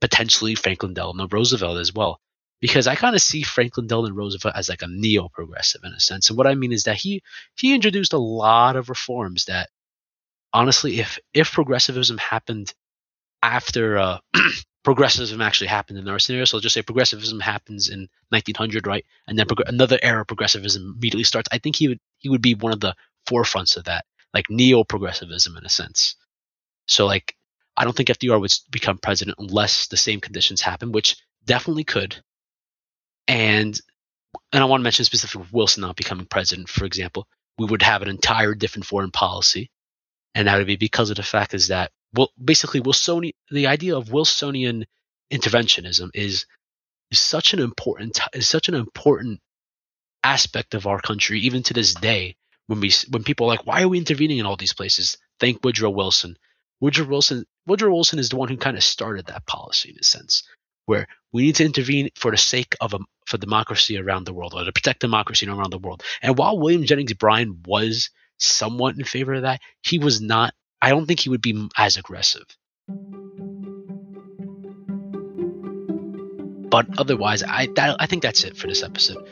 potentially 0.00 0.54
Franklin 0.54 0.94
Delano 0.94 1.28
Roosevelt 1.28 1.78
as 1.78 1.92
well. 1.92 2.18
Because 2.62 2.86
I 2.86 2.94
kind 2.94 3.14
of 3.14 3.20
see 3.20 3.42
Franklin 3.42 3.86
Delano 3.86 4.14
Roosevelt 4.14 4.56
as 4.56 4.70
like 4.70 4.80
a 4.80 4.88
neo-progressive 4.88 5.82
in 5.84 5.92
a 5.92 6.00
sense. 6.00 6.30
And 6.30 6.38
what 6.38 6.46
I 6.46 6.54
mean 6.54 6.72
is 6.72 6.84
that 6.84 6.96
he 6.96 7.22
he 7.56 7.74
introduced 7.74 8.14
a 8.14 8.18
lot 8.18 8.76
of 8.76 8.88
reforms 8.88 9.44
that 9.46 9.68
honestly, 10.50 11.00
if 11.00 11.18
if 11.34 11.52
progressivism 11.52 12.16
happened 12.16 12.72
after 13.42 13.98
uh, 13.98 14.18
progressivism 14.84 15.40
actually 15.40 15.66
happened 15.66 15.98
in 15.98 16.08
our 16.08 16.18
scenario. 16.18 16.44
So 16.44 16.58
I'll 16.58 16.62
just 16.62 16.74
say 16.74 16.82
progressivism 16.82 17.40
happens 17.40 17.88
in 17.88 18.08
1900, 18.28 18.86
right? 18.86 19.04
And 19.26 19.38
then 19.38 19.46
prog- 19.46 19.66
another 19.66 19.98
era 20.02 20.20
of 20.20 20.28
progressivism 20.28 20.94
immediately 20.96 21.24
starts. 21.24 21.48
I 21.50 21.58
think 21.58 21.76
he 21.76 21.88
would 21.88 22.00
he 22.18 22.28
would 22.28 22.42
be 22.42 22.54
one 22.54 22.72
of 22.72 22.80
the 22.80 22.94
forefronts 23.28 23.76
of 23.76 23.84
that, 23.84 24.04
like 24.32 24.50
neo 24.50 24.84
progressivism 24.84 25.56
in 25.56 25.64
a 25.64 25.70
sense. 25.70 26.16
So 26.86 27.06
like 27.06 27.34
I 27.76 27.84
don't 27.84 27.96
think 27.96 28.10
FDR 28.10 28.40
would 28.40 28.52
become 28.70 28.98
president 28.98 29.38
unless 29.40 29.88
the 29.88 29.96
same 29.96 30.20
conditions 30.20 30.60
happen, 30.60 30.92
which 30.92 31.16
definitely 31.44 31.84
could. 31.84 32.22
And 33.26 33.80
and 34.52 34.62
I 34.62 34.66
want 34.66 34.80
to 34.80 34.84
mention 34.84 35.04
specifically 35.04 35.48
Wilson 35.50 35.80
not 35.80 35.96
becoming 35.96 36.26
president, 36.26 36.68
for 36.68 36.84
example, 36.84 37.26
we 37.58 37.66
would 37.66 37.82
have 37.82 38.02
an 38.02 38.08
entire 38.08 38.54
different 38.54 38.86
foreign 38.86 39.12
policy, 39.12 39.70
and 40.34 40.46
that 40.46 40.58
would 40.58 40.66
be 40.66 40.76
because 40.76 41.08
of 41.10 41.16
the 41.16 41.22
fact 41.22 41.54
is 41.54 41.68
that 41.68 41.90
well, 42.14 42.30
basically 42.42 42.80
Wilsonian 42.80 43.32
the 43.50 43.66
idea 43.66 43.96
of 43.96 44.08
Wilsonian 44.08 44.84
interventionism 45.32 46.10
is 46.14 46.46
is 47.10 47.18
such 47.18 47.54
an 47.54 47.60
important 47.60 48.20
is 48.32 48.48
such 48.48 48.68
an 48.68 48.74
important 48.74 49.40
aspect 50.22 50.74
of 50.74 50.86
our 50.86 51.00
country 51.00 51.40
even 51.40 51.62
to 51.62 51.74
this 51.74 51.94
day 51.94 52.36
when 52.66 52.80
we 52.80 52.92
when 53.10 53.24
people 53.24 53.46
are 53.46 53.50
like 53.50 53.66
why 53.66 53.82
are 53.82 53.88
we 53.88 53.98
intervening 53.98 54.38
in 54.38 54.46
all 54.46 54.56
these 54.56 54.74
places 54.74 55.16
thank 55.38 55.62
Woodrow 55.64 55.90
Wilson 55.90 56.36
Woodrow 56.80 57.06
Wilson 57.06 57.46
Woodrow 57.66 57.92
Wilson 57.92 58.18
is 58.18 58.28
the 58.28 58.36
one 58.36 58.48
who 58.48 58.56
kind 58.56 58.76
of 58.76 58.84
started 58.84 59.26
that 59.26 59.46
policy 59.46 59.90
in 59.90 59.96
a 59.98 60.04
sense, 60.04 60.42
where 60.86 61.06
we 61.32 61.42
need 61.42 61.56
to 61.56 61.64
intervene 61.64 62.10
for 62.14 62.30
the 62.30 62.36
sake 62.36 62.76
of 62.80 62.92
a 62.94 62.98
for 63.26 63.38
democracy 63.38 63.98
around 63.98 64.24
the 64.24 64.34
world 64.34 64.52
or 64.54 64.64
to 64.64 64.72
protect 64.72 65.00
democracy 65.00 65.48
around 65.48 65.70
the 65.70 65.78
world. 65.78 66.02
And 66.20 66.36
while 66.36 66.58
William 66.58 66.84
Jennings 66.84 67.14
Bryan 67.14 67.62
was 67.66 68.10
somewhat 68.38 68.96
in 68.96 69.04
favor 69.04 69.34
of 69.34 69.42
that, 69.42 69.60
he 69.82 69.98
was 69.98 70.20
not. 70.20 70.52
I 70.84 70.90
don't 70.90 71.06
think 71.06 71.20
he 71.20 71.30
would 71.30 71.40
be 71.40 71.66
as 71.78 71.96
aggressive. 71.96 72.44
But 76.68 76.98
otherwise, 76.98 77.42
I 77.42 77.68
that, 77.76 77.96
I 77.98 78.04
think 78.04 78.22
that's 78.22 78.44
it 78.44 78.58
for 78.58 78.66
this 78.66 78.82
episode. 78.82 79.26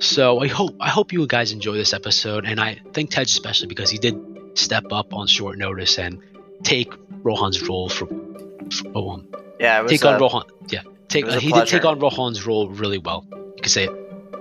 So 0.00 0.40
I 0.40 0.48
hope 0.48 0.74
I 0.80 0.88
hope 0.88 1.12
you 1.12 1.24
guys 1.28 1.52
enjoy 1.52 1.76
this 1.76 1.92
episode, 1.92 2.44
and 2.44 2.58
I 2.58 2.80
thank 2.92 3.10
Tej 3.10 3.22
especially 3.22 3.68
because 3.68 3.88
he 3.88 3.98
did 3.98 4.16
step 4.54 4.86
up 4.90 5.14
on 5.14 5.28
short 5.28 5.58
notice 5.58 5.96
and 5.96 6.18
take 6.64 6.92
Rohan's 7.22 7.62
role 7.68 7.88
for, 7.88 8.06
for 8.06 8.90
oh, 8.96 9.22
yeah, 9.60 9.86
take 9.86 10.04
on 10.04 10.20
Rohan. 10.20 10.42
Yeah, 10.70 10.82
take 11.06 11.26
uh, 11.26 11.38
he 11.38 11.52
did 11.52 11.68
take 11.68 11.84
on 11.84 12.00
Rohan's 12.00 12.44
role 12.44 12.68
really 12.68 12.98
well. 12.98 13.24
You 13.30 13.62
can 13.62 13.70
say 13.70 13.84
it. 13.84 13.92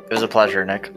It 0.10 0.12
was 0.14 0.24
a 0.24 0.28
pleasure, 0.28 0.66
Nick. 0.66 0.92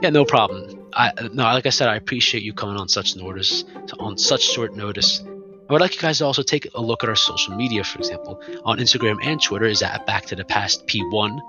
Yeah, 0.00 0.08
no 0.08 0.24
problem. 0.24 0.75
I 0.96 1.12
no, 1.32 1.44
like 1.44 1.66
I 1.66 1.70
said, 1.70 1.88
I 1.88 1.96
appreciate 1.96 2.42
you 2.42 2.54
coming 2.54 2.76
on 2.76 2.88
such 2.88 3.16
notice 3.16 3.64
on 3.98 4.16
such 4.16 4.42
short 4.42 4.74
notice. 4.74 5.22
I 5.68 5.72
would 5.72 5.82
like 5.82 5.94
you 5.94 6.00
guys 6.00 6.18
to 6.18 6.24
also 6.24 6.42
take 6.42 6.68
a 6.74 6.80
look 6.80 7.02
at 7.02 7.10
our 7.10 7.16
social 7.16 7.54
media, 7.54 7.84
for 7.84 7.98
example, 7.98 8.40
on 8.64 8.78
Instagram 8.78 9.18
and 9.22 9.42
Twitter 9.42 9.66
is 9.66 9.82
at 9.82 10.06
Back 10.06 10.26
to 10.26 10.36
the 10.36 10.44
Past 10.44 10.86
P1. 10.86 11.40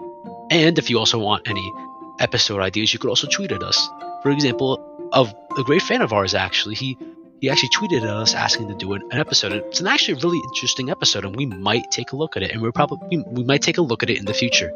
And 0.51 0.77
if 0.77 0.89
you 0.89 0.97
also 0.99 1.19
want 1.19 1.47
any 1.47 1.71
episode 2.19 2.61
ideas, 2.61 2.91
you 2.91 2.99
could 2.99 3.09
also 3.09 3.27
tweet 3.27 3.51
at 3.51 3.63
us. 3.63 3.89
For 4.23 4.31
example, 4.31 5.09
of 5.13 5.33
a 5.57 5.63
great 5.63 5.83
fan 5.83 6.01
of 6.01 6.11
ours 6.13 6.33
actually, 6.33 6.75
he 6.75 6.97
he 7.39 7.49
actually 7.49 7.69
tweeted 7.69 8.01
at 8.01 8.09
us 8.09 8.33
asking 8.33 8.67
to 8.67 8.75
do 8.75 8.93
an, 8.93 9.03
episode. 9.11 9.53
It's 9.53 9.79
an 9.79 9.87
actually 9.87 10.15
really 10.15 10.39
interesting 10.39 10.89
episode, 10.89 11.23
and 11.23 11.35
we 11.35 11.45
might 11.45 11.89
take 11.91 12.11
a 12.11 12.15
look 12.15 12.35
at 12.35 12.43
it. 12.43 12.51
And 12.51 12.61
we're 12.61 12.73
probably 12.73 13.23
we 13.27 13.43
might 13.45 13.61
take 13.61 13.77
a 13.77 13.81
look 13.81 14.03
at 14.03 14.09
it 14.09 14.17
in 14.17 14.25
the 14.25 14.33
future. 14.33 14.73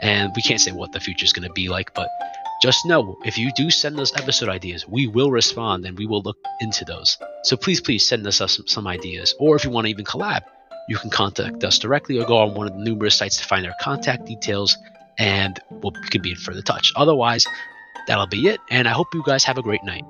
And 0.00 0.32
we 0.36 0.42
can't 0.42 0.60
say 0.60 0.72
what 0.72 0.92
the 0.92 1.00
future 1.00 1.24
is 1.24 1.32
going 1.32 1.48
to 1.48 1.52
be 1.52 1.68
like, 1.68 1.92
but 1.94 2.08
just 2.62 2.86
know 2.86 3.16
if 3.24 3.36
you 3.38 3.52
do 3.52 3.70
send 3.70 3.98
us 4.00 4.16
episode 4.16 4.48
ideas, 4.48 4.88
we 4.88 5.06
will 5.06 5.30
respond 5.30 5.84
and 5.84 5.98
we 5.98 6.06
will 6.06 6.22
look 6.22 6.38
into 6.60 6.84
those. 6.84 7.18
So 7.42 7.56
please, 7.56 7.80
please 7.80 8.06
send 8.06 8.26
us 8.26 8.36
some, 8.36 8.66
some 8.66 8.86
ideas, 8.86 9.34
or 9.38 9.56
if 9.56 9.64
you 9.64 9.70
want 9.70 9.86
to 9.86 9.90
even 9.90 10.04
collab, 10.04 10.42
you 10.88 10.96
can 10.96 11.10
contact 11.10 11.62
us 11.64 11.78
directly 11.78 12.18
or 12.18 12.26
go 12.26 12.38
on 12.38 12.54
one 12.54 12.68
of 12.68 12.74
the 12.74 12.82
numerous 12.82 13.16
sites 13.16 13.36
to 13.38 13.44
find 13.44 13.66
our 13.66 13.74
contact 13.80 14.26
details, 14.26 14.76
and 15.18 15.58
we'll, 15.70 15.92
we 15.92 16.08
can 16.08 16.22
be 16.22 16.30
in 16.30 16.36
further 16.36 16.62
touch. 16.62 16.92
Otherwise, 16.96 17.46
that'll 18.06 18.26
be 18.26 18.48
it. 18.48 18.60
And 18.70 18.86
I 18.88 18.92
hope 18.92 19.08
you 19.12 19.22
guys 19.24 19.44
have 19.44 19.58
a 19.58 19.62
great 19.62 19.82
night. 19.84 20.04